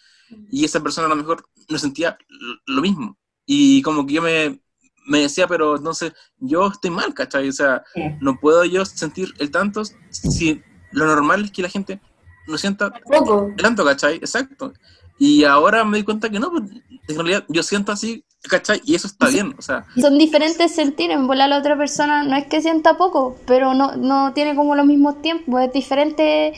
[0.49, 2.17] Y esa persona a lo mejor no sentía
[2.65, 3.17] lo mismo.
[3.45, 4.59] Y como que yo me,
[5.05, 7.47] me decía, pero entonces yo estoy mal, ¿cachai?
[7.47, 7.83] O sea,
[8.21, 10.61] no puedo yo sentir el tanto si
[10.91, 12.01] lo normal es que la gente
[12.47, 14.15] no sienta el tanto, ¿cachai?
[14.15, 14.73] Exacto.
[15.19, 16.63] Y ahora me di cuenta que no, pues,
[17.07, 18.81] en realidad yo siento así, ¿cachai?
[18.85, 19.85] Y eso está bien, o sea.
[19.99, 23.73] Son diferentes sentir, en volar a la otra persona no es que sienta poco, pero
[23.73, 26.53] no, no tiene como los mismos tiempos, es diferente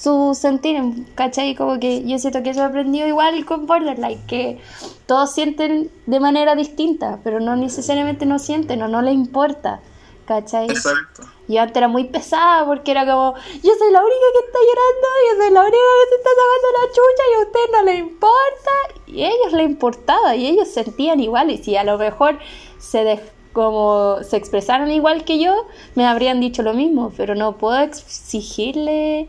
[0.00, 0.80] su sentir,
[1.16, 1.56] ¿cachai?
[1.56, 4.60] Como que yo siento que eso he aprendido igual con Borderline, que
[5.06, 9.80] todos sienten de manera distinta, pero no necesariamente no sienten o no les importa,
[10.24, 10.66] ¿cachai?
[10.66, 11.24] Exacto.
[11.48, 15.06] Yo antes era muy pesada porque era como, yo soy la única que está llorando,
[15.26, 17.94] yo soy la única que se está sacando la chucha y a usted no le
[17.94, 18.72] importa.
[19.06, 22.38] Y a ellos le importaba y ellos sentían igual y si a lo mejor
[22.78, 23.20] se
[23.52, 29.26] como se expresaron igual que yo, me habrían dicho lo mismo, pero no puedo exigirle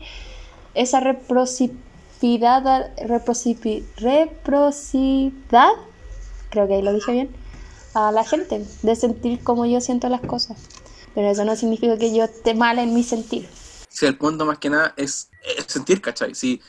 [0.74, 5.72] esa reciprocidad, reciprocidad,
[6.50, 7.30] creo que ahí lo dije bien,
[7.94, 10.58] a la gente, de sentir como yo siento las cosas.
[11.14, 13.48] Pero eso no significa que yo esté mal en mi sentir.
[13.88, 15.30] Sí, el punto más que nada es,
[15.66, 16.34] sentir, ¿cachai?
[16.34, 16.60] Sí,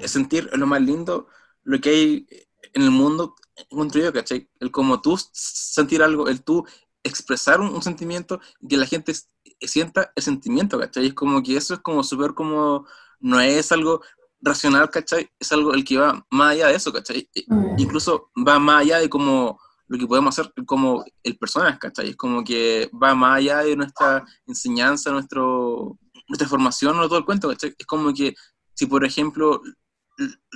[0.00, 1.26] es sentir lo más lindo,
[1.64, 2.26] lo que hay
[2.72, 4.48] en el mundo encuentro ¿cachai?
[4.60, 6.64] El como tú sentir algo, el tú
[7.02, 9.12] expresar un, sentimiento y que la gente
[9.60, 11.06] sienta el sentimiento, ¿cachai?
[11.06, 12.86] Es como que eso es como súper como
[13.18, 14.02] no es algo
[14.40, 15.30] racional, ¿cachai?
[15.38, 17.28] Es algo el que va más allá de eso, ¿cachai?
[17.46, 17.78] Mm.
[17.78, 19.60] Incluso va más allá de como
[19.90, 22.10] lo que podemos hacer como el personaje, ¿cachai?
[22.10, 27.24] Es como que va más allá de nuestra enseñanza, nuestro, nuestra formación, no todo el
[27.24, 27.74] cuento, ¿cachai?
[27.76, 28.36] Es como que
[28.72, 29.60] si, por ejemplo,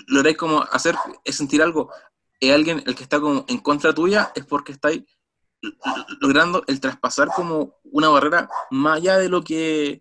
[0.07, 1.91] lográis como hacer, es sentir algo,
[2.39, 5.03] y alguien el que está como en contra tuya, es porque estáis
[6.21, 10.01] logrando el traspasar como una barrera más allá de lo que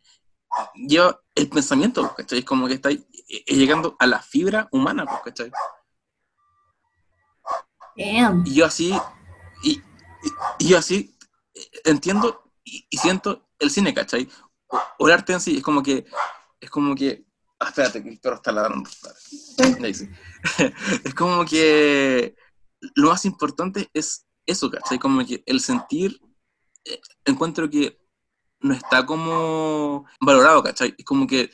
[0.75, 2.37] lleva el pensamiento, ¿cachai?
[2.39, 3.01] Es como que está eh,
[3.47, 5.51] llegando a la fibra humana, ¿cachai?
[8.45, 8.93] Y yo así,
[9.63, 9.81] y,
[10.59, 11.17] yo así
[11.53, 14.29] eh, entiendo y, siento el cine, ¿cachai?
[14.97, 16.05] O, el arte en sí, es como que,
[16.59, 17.25] es como que,
[17.59, 18.89] ah, espérate, que el perro está ladrando.
[21.03, 22.35] es como que
[22.95, 24.99] lo más importante es eso, ¿cachai?
[24.99, 26.19] Como que el sentir,
[27.25, 27.97] encuentro que
[28.59, 30.95] no está como valorado, ¿cachai?
[30.97, 31.51] Es como que eh,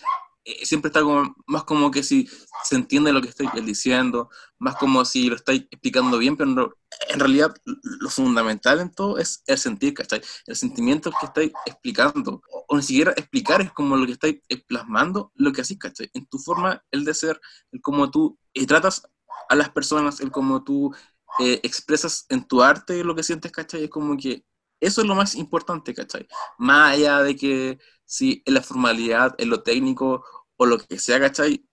[0.64, 2.28] siempre está como, más como que si
[2.64, 6.76] se entiende lo que estoy diciendo, más como si lo estoy explicando bien, pero
[7.10, 10.22] en realidad lo fundamental en todo es el sentir, ¿cachai?
[10.45, 15.32] El sentimiento que estoy explicando, o, ni siquiera explicar, es como lo que estoy plasmando,
[15.36, 16.10] lo que así, ¿cachai?
[16.14, 17.39] En tu forma, el de ser,
[17.72, 19.04] el cómo tú eh, tratas
[19.50, 20.93] a las personas, el cómo tú
[21.39, 23.86] eh, expresas en tu arte lo que sientes, ¿cachai?
[23.86, 24.43] Es como que
[24.80, 26.27] eso es lo más importante, ¿cachai?
[26.57, 30.23] Más allá de que si en la formalidad, en lo técnico
[30.57, 31.65] o lo que sea, ¿cachai?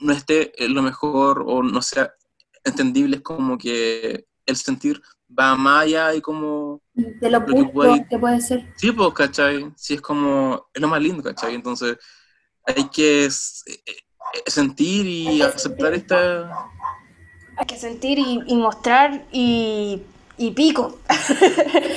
[0.00, 2.12] No esté lo mejor o no sea
[2.64, 5.00] entendible, es como que el sentir
[5.38, 6.80] va más allá y como...
[6.94, 8.72] De lo, lo que, puede, ser.
[8.76, 9.70] Sí, pues, ¿cachai?
[9.76, 10.68] Sí, es como...
[10.72, 11.54] Es lo más lindo, ¿cachai?
[11.54, 11.98] Entonces
[12.64, 13.30] hay que eh,
[13.86, 14.02] eh,
[14.46, 16.70] sentir y aceptar esta...
[17.56, 20.02] Hay que sentir y mostrar y
[20.38, 21.00] y pico.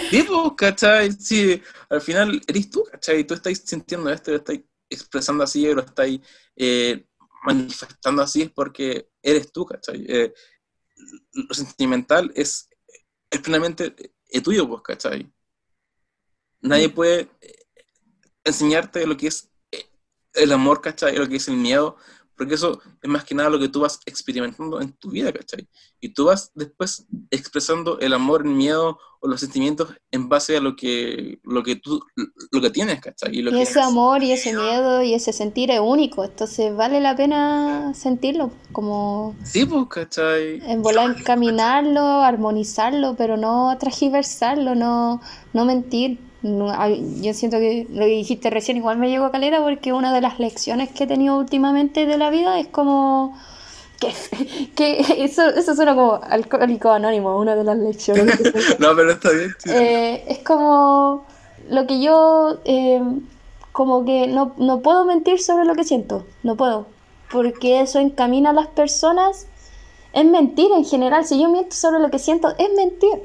[0.09, 1.11] Pico, ¿cachai?
[1.13, 3.23] Sí, al final eres tú, ¿cachai?
[3.23, 6.09] Tú estás sintiendo esto, lo estás expresando así, lo estás
[6.55, 7.05] eh,
[7.43, 10.05] manifestando así, es porque eres tú, ¿cachai?
[10.07, 10.33] Eh,
[11.33, 12.69] lo sentimental es,
[13.29, 13.95] es plenamente
[14.43, 15.31] tuyo, pues, ¿cachai?
[16.61, 16.91] Nadie mm.
[16.91, 17.65] puede eh,
[18.43, 19.49] enseñarte lo que es
[20.33, 21.15] el amor, ¿cachai?
[21.15, 21.97] Lo que es el miedo,
[22.41, 25.67] porque eso es más que nada lo que tú vas experimentando en tu vida, ¿cachai?
[25.99, 30.59] Y tú vas después expresando el amor, el miedo o los sentimientos en base a
[30.59, 32.01] lo que, lo que tú
[32.51, 33.37] lo que tienes, ¿cachai?
[33.37, 37.93] Y, ese amor y ese miedo y ese sentir es único, entonces vale la pena
[37.93, 39.35] sentirlo, como...
[39.43, 40.63] Sí, pues, ¿cachai?
[40.65, 45.21] En volar, encaminarlo, armonizarlo, pero no transgiversarlo, no,
[45.53, 49.93] no mentir yo siento que lo que dijiste recién igual me llegó a caleta porque
[49.93, 53.37] una de las lecciones que he tenido últimamente de la vida es como
[53.99, 58.39] que, que eso, eso suena como alcohólico anónimo, una de las lecciones.
[58.79, 59.55] no, pero está bien.
[59.65, 61.25] Eh, es como
[61.69, 63.01] lo que yo, eh,
[63.71, 66.87] como que no, no puedo mentir sobre lo que siento, no puedo,
[67.31, 69.47] porque eso encamina a las personas.
[70.13, 73.21] Es mentir en general, si yo miento sobre lo que siento, es mentir.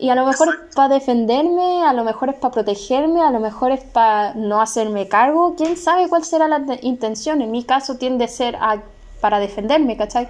[0.00, 3.38] Y a lo mejor es para defenderme, a lo mejor es para protegerme, a lo
[3.38, 5.54] mejor es para no hacerme cargo.
[5.56, 7.42] ¿Quién sabe cuál será la intención?
[7.42, 8.56] En mi caso tiende a ser
[9.20, 10.26] para defenderme, ¿cachai?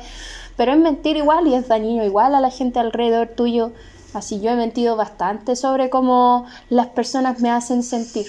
[0.56, 3.70] Pero es mentir igual y es dañino igual a la gente alrededor tuyo.
[4.12, 8.26] Así yo he mentido bastante sobre cómo las personas me hacen sentir.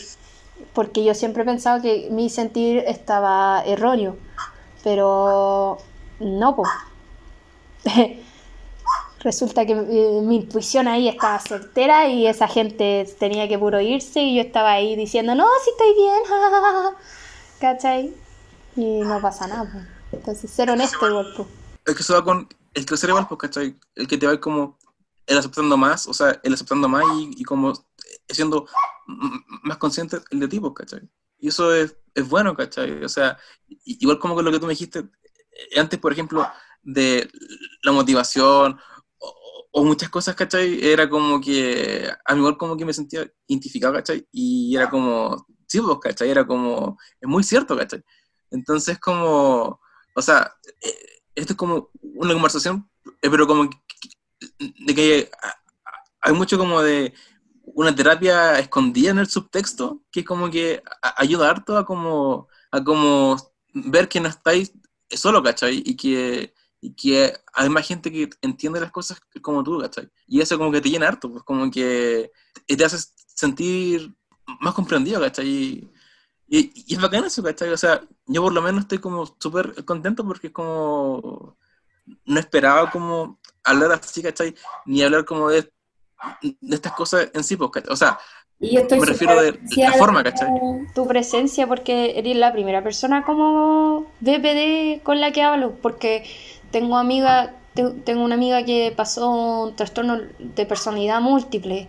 [0.73, 4.15] Porque yo siempre he pensado que mi sentir estaba erróneo.
[4.83, 5.79] Pero
[6.19, 6.69] no, pues.
[9.23, 14.21] resulta que eh, mi intuición ahí estaba certera y esa gente tenía que puro irse
[14.21, 16.21] y yo estaba ahí diciendo, no, sí estoy bien,
[17.59, 18.13] ¿cachai?
[18.75, 19.85] Y no pasa nada, pues.
[20.13, 21.33] entonces ser honesto igual.
[21.35, 21.47] Pues.
[21.85, 23.75] Es que eso va con el crecer igual, pues, ¿cachai?
[23.95, 24.77] El que te va como
[25.27, 27.03] el aceptando más, o sea, el aceptando más
[27.37, 27.73] y, como
[28.27, 28.65] siendo
[29.63, 31.07] más consciente el de tipo, ¿cachai?
[31.37, 33.03] Y eso es, es bueno, ¿cachai?
[33.03, 33.37] O sea,
[33.85, 36.47] igual como con lo que tú me dijiste eh, antes, por ejemplo,
[36.83, 37.29] de
[37.83, 38.79] la motivación
[39.71, 40.79] o, muchas cosas, ¿cachai?
[40.85, 44.27] Era como que, a mí igual como que me sentía identificado, ¿cachai?
[44.31, 46.29] Y era como, sí, pues, ¿cachai?
[46.29, 48.03] Era como, es muy cierto, ¿cachai?
[48.51, 49.79] Entonces, como,
[50.15, 52.89] o sea, eh, esto es como una conversación,
[53.21, 53.69] eh, pero como
[54.59, 55.31] de que
[56.21, 57.13] hay mucho como de
[57.63, 60.83] una terapia escondida en el subtexto, que es como que
[61.17, 63.37] ayuda harto a como, a como
[63.73, 64.73] ver que no estáis
[65.09, 65.81] solo, ¿cachai?
[65.85, 70.09] Y que, y que hay más gente que entiende las cosas como tú, ¿cachai?
[70.27, 72.31] Y eso como que te llena harto, pues como que
[72.65, 74.13] te hace sentir
[74.59, 75.47] más comprendido, ¿cachai?
[75.47, 75.91] Y,
[76.47, 77.69] y, es bacán eso, ¿cachai?
[77.69, 81.55] O sea, yo por lo menos estoy como súper contento porque es como...
[82.25, 84.55] No esperaba como hablar así, ¿cachai?
[84.85, 85.71] Ni hablar como de,
[86.41, 87.93] de estas cosas en sí, pues, ¿cachai?
[87.93, 88.19] O sea,
[88.61, 90.47] me refiero de, la forma, ¿cachai?
[90.93, 96.23] Tu presencia porque eres la primera persona como BPD con la que hablo, porque
[96.71, 101.87] tengo amiga, tengo una amiga que pasó un trastorno de personalidad múltiple,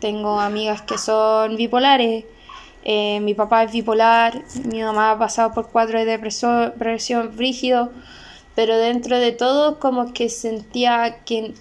[0.00, 2.24] tengo amigas que son bipolares,
[2.84, 7.90] eh, mi papá es bipolar, mi mamá ha pasado por cuatro de depresión, depresión rígido,
[8.54, 11.54] pero dentro de todo como que sentía que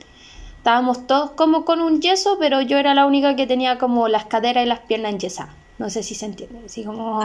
[0.57, 4.25] estábamos todos como con un yeso, pero yo era la única que tenía como las
[4.25, 5.49] caderas y las piernas en yesa.
[5.77, 7.23] No sé si se entiende, así como...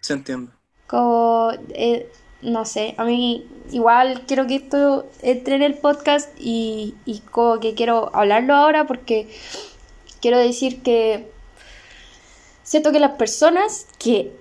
[0.00, 0.52] Se entiende.
[0.86, 2.10] Como, eh,
[2.46, 7.60] no sé, a mí igual quiero que esto entre en el podcast y, y como
[7.60, 9.28] que quiero hablarlo ahora porque
[10.20, 11.30] quiero decir que
[12.62, 14.32] siento que las personas que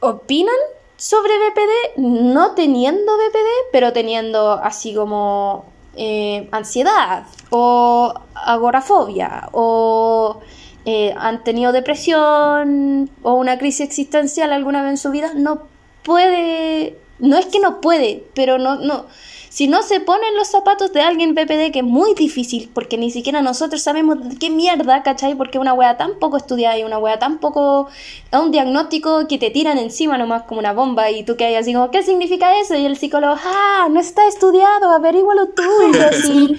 [0.00, 0.54] opinan
[0.96, 5.64] sobre BPD, no teniendo BPD, pero teniendo así como
[5.96, 10.40] eh, ansiedad o agorafobia o
[10.84, 15.62] eh, han tenido depresión o una crisis existencial alguna vez en su vida, no
[16.02, 19.06] puede, no es que no puede, pero no, no,
[19.48, 23.10] si no se ponen los zapatos de alguien PPD, que es muy difícil, porque ni
[23.10, 25.36] siquiera nosotros sabemos qué mierda, ¿cachai?
[25.36, 27.88] Porque una wea tan poco estudiada y una wea tan poco.
[28.32, 31.54] a un diagnóstico que te tiran encima nomás como una bomba y tú que hay
[31.54, 32.74] así como, ¿qué significa eso?
[32.74, 35.62] Y el psicólogo, ah, no está estudiado, averígualo tú.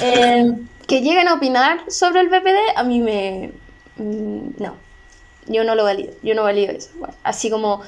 [0.00, 0.54] Eh,
[0.86, 3.52] que lleguen a opinar sobre el PPD, a mí me.
[3.96, 4.76] Mm, no.
[5.46, 6.14] Yo no lo valido.
[6.22, 6.88] Yo no valido eso.
[7.22, 7.82] así como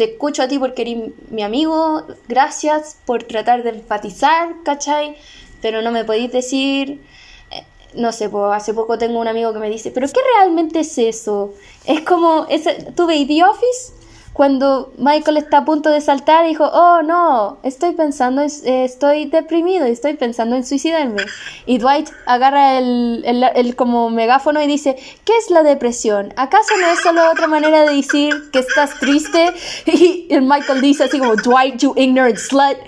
[0.00, 5.14] te escucho a ti porque eres mi amigo, gracias por tratar de empatizar, ¿cachai?
[5.60, 7.02] Pero no me podéis decir,
[7.50, 10.80] eh, no sé, pues hace poco tengo un amigo que me dice, pero ¿qué realmente
[10.80, 11.52] es eso?
[11.84, 13.92] Es como, ese, ¿tú veis The Office?
[14.32, 19.84] Cuando Michael está a punto de saltar, dijo, oh no, estoy pensando, eh, estoy deprimido,
[19.86, 21.24] estoy pensando en suicidarme.
[21.66, 26.32] Y Dwight agarra el, el, como megáfono y dice, ¿qué es la depresión?
[26.36, 29.52] ¿Acaso no es solo otra manera de decir que estás triste?
[29.86, 32.78] Y el Michael dice así como, Dwight, you ignorant slut.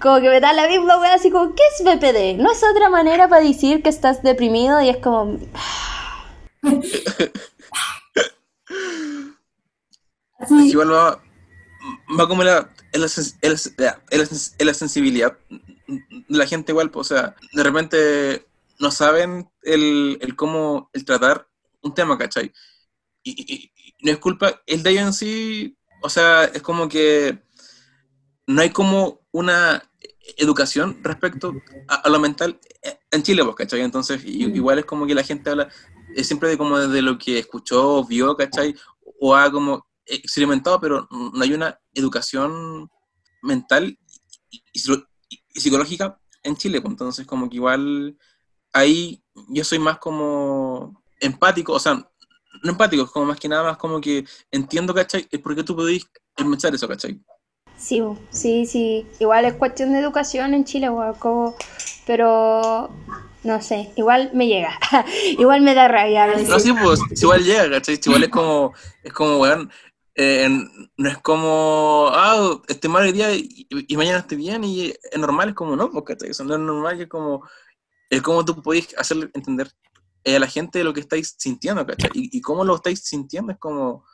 [0.00, 2.40] Como que me da la misma wea, así como, ¿qué es BPD?
[2.40, 4.80] ¿No es otra manera para decir que estás deprimido?
[4.80, 5.38] Y es como...
[10.50, 11.22] Igual va,
[12.18, 13.06] va como la, en la,
[14.58, 15.38] la, sensibilidad
[15.88, 18.46] de la gente igual, o sea, de repente
[18.78, 21.48] no saben el, el cómo el tratar
[21.82, 22.52] un tema, ¿cachai?
[23.24, 27.42] Y, no es culpa, el de ellos en sí, o sea, es como que
[28.46, 29.82] no hay como una
[30.36, 31.52] educación respecto
[31.88, 32.60] a, lo mental
[33.10, 33.80] en Chile, pues, ¿cachai?
[33.80, 34.54] Entonces, mm.
[34.54, 35.68] igual es como que la gente habla
[36.14, 38.74] es siempre de como de lo que escuchó, vio, ¿cachai?
[39.20, 42.90] O ha como experimentado, pero no hay una educación
[43.42, 43.98] mental
[44.50, 44.60] y,
[45.54, 48.16] psicológica en Chile, pues entonces como que igual
[48.72, 51.94] ahí yo soy más como empático, o sea,
[52.62, 55.26] no empático, es como más que nada más como que entiendo, ¿cachai?
[55.30, 56.04] Es porque tú podés
[56.34, 57.20] pensar eso, ¿cachai?
[57.76, 59.06] Sí, sí, sí.
[59.20, 60.88] Igual es cuestión de educación en Chile,
[61.18, 61.54] como,
[62.06, 62.90] pero
[63.44, 64.78] no sé, igual me llega.
[65.38, 66.26] igual me da rabia.
[66.26, 68.00] No, sí, pues, igual llega, ¿cachai?
[68.04, 69.70] Igual es como, es como, weón,
[70.20, 70.48] eh,
[70.96, 75.50] no es como, ah, esté mal el día y, mañana esté bien y es normal,
[75.50, 77.48] es como, no, porque eso no es normal, es como,
[78.10, 79.72] es como tú podés hacer entender
[80.26, 82.10] a la gente lo que estáis sintiendo, ¿cachai?
[82.14, 84.04] Y, cómo lo estáis sintiendo es como,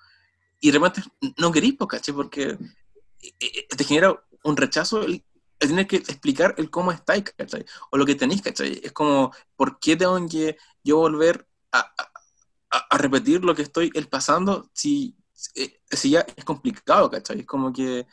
[0.61, 1.03] y de repente
[1.39, 2.15] no queréis, ¿cachai?
[2.15, 5.25] Porque eh, eh, te genera un rechazo el,
[5.59, 7.65] el tener que explicar el cómo estáis, ¿cachai?
[7.91, 8.79] O lo que tenéis, ¿cachai?
[8.85, 13.91] Es como, ¿por qué tengo que yo volver a, a, a repetir lo que estoy
[13.95, 17.41] el pasando si, eh, si ya es complicado, ¿cachai?
[17.41, 18.07] Es como que,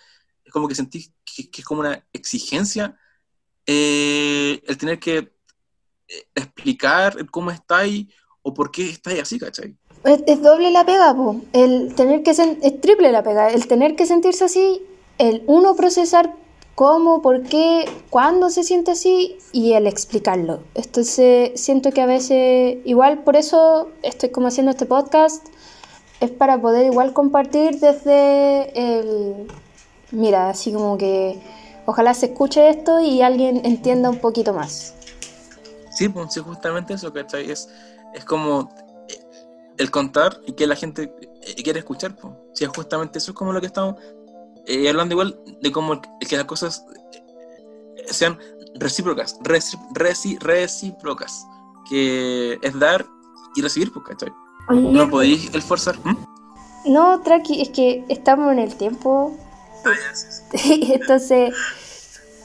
[0.44, 2.98] es como que sentís que, que es como una exigencia
[3.66, 8.08] eh, el tener que eh, explicar cómo estáis
[8.42, 9.76] o por qué estáis así, ¿cachai?
[10.04, 11.42] Es, es doble la pega, po.
[11.54, 13.50] El tener que es triple la pega.
[13.50, 14.82] El tener que sentirse así,
[15.20, 16.36] el uno procesar
[16.74, 20.64] cómo, por qué, cuándo se siente así y el explicarlo.
[20.74, 25.48] Entonces siento que a veces, igual por eso estoy como haciendo este podcast,
[26.22, 29.48] es para poder igual compartir desde el,
[30.12, 31.42] mira, así como que
[31.86, 34.94] ojalá se escuche esto y alguien entienda un poquito más.
[35.92, 37.52] Sí, pues justamente eso, ¿cachai?
[37.52, 37.68] Es,
[38.14, 38.70] es como
[39.10, 39.20] eh,
[39.78, 42.34] el contar y que la gente eh, quiere escuchar, pues.
[42.54, 43.96] Sí, justamente eso es como lo que estamos
[44.68, 46.86] eh, hablando igual de cómo que las cosas
[48.06, 48.38] sean
[48.76, 51.46] recíprocas, reci- recíprocas,
[51.90, 53.06] que es dar
[53.56, 54.32] y recibir, pues, ¿cachai?
[54.70, 55.98] No podéis esforzar.
[56.04, 56.18] ¿Mm?
[56.86, 59.36] No, tranqui, es que estamos en el tiempo.
[60.54, 61.54] Entonces,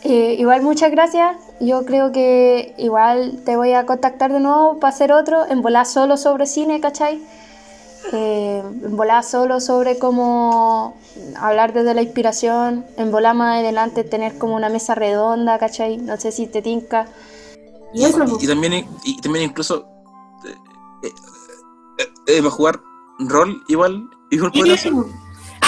[0.02, 1.36] eh, igual muchas gracias.
[1.60, 5.86] Yo creo que igual te voy a contactar de nuevo para hacer otro, en volar
[5.86, 7.22] solo sobre cine, ¿cachai?
[8.12, 10.96] Eh, en volar solo sobre cómo
[11.36, 15.96] hablar desde la inspiración, en volar más adelante tener como una mesa redonda, ¿cachai?
[15.96, 17.06] No sé si te tinca.
[17.94, 19.86] Y eso, Y, y también, y también incluso
[22.26, 22.80] eh, para jugar
[23.18, 24.92] rol igual, igual ser.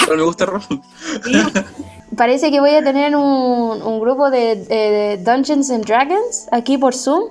[0.05, 0.61] Pero me gusta el rol.
[2.15, 6.77] Parece que voy a tener un, un grupo de, de- de Dungeons and Dragons aquí
[6.77, 7.23] por Zoom.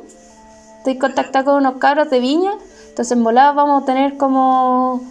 [0.79, 2.53] Estoy contactado con unos cabros de Viña.
[2.89, 5.03] Entonces en volada vamos a tener como,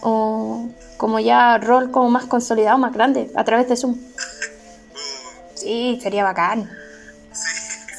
[0.00, 3.96] como ya rol como más consolidado, más grande, a través de Zoom.
[5.54, 6.68] Sí, sería bacán.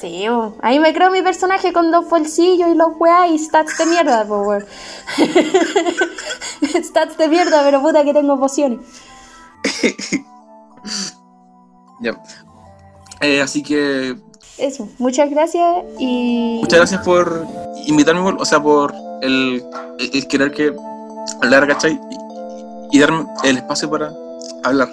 [0.00, 0.54] Sí, bo.
[0.62, 4.24] ahí me creo mi personaje con dos bolsillos y los weá y stats de mierda,
[4.24, 4.64] po, weón.
[6.84, 8.80] stats de mierda, pero puta que tengo pociones.
[12.02, 12.18] Ya.
[13.20, 14.16] Eh, así que
[14.56, 16.56] Eso, muchas gracias y...
[16.62, 17.46] muchas gracias por
[17.86, 19.62] invitarme, o sea, por el,
[19.98, 20.74] el- el querer que
[21.42, 22.00] hablar, ¿cachai?
[22.90, 24.10] Y, y darme el espacio para
[24.64, 24.88] hablar.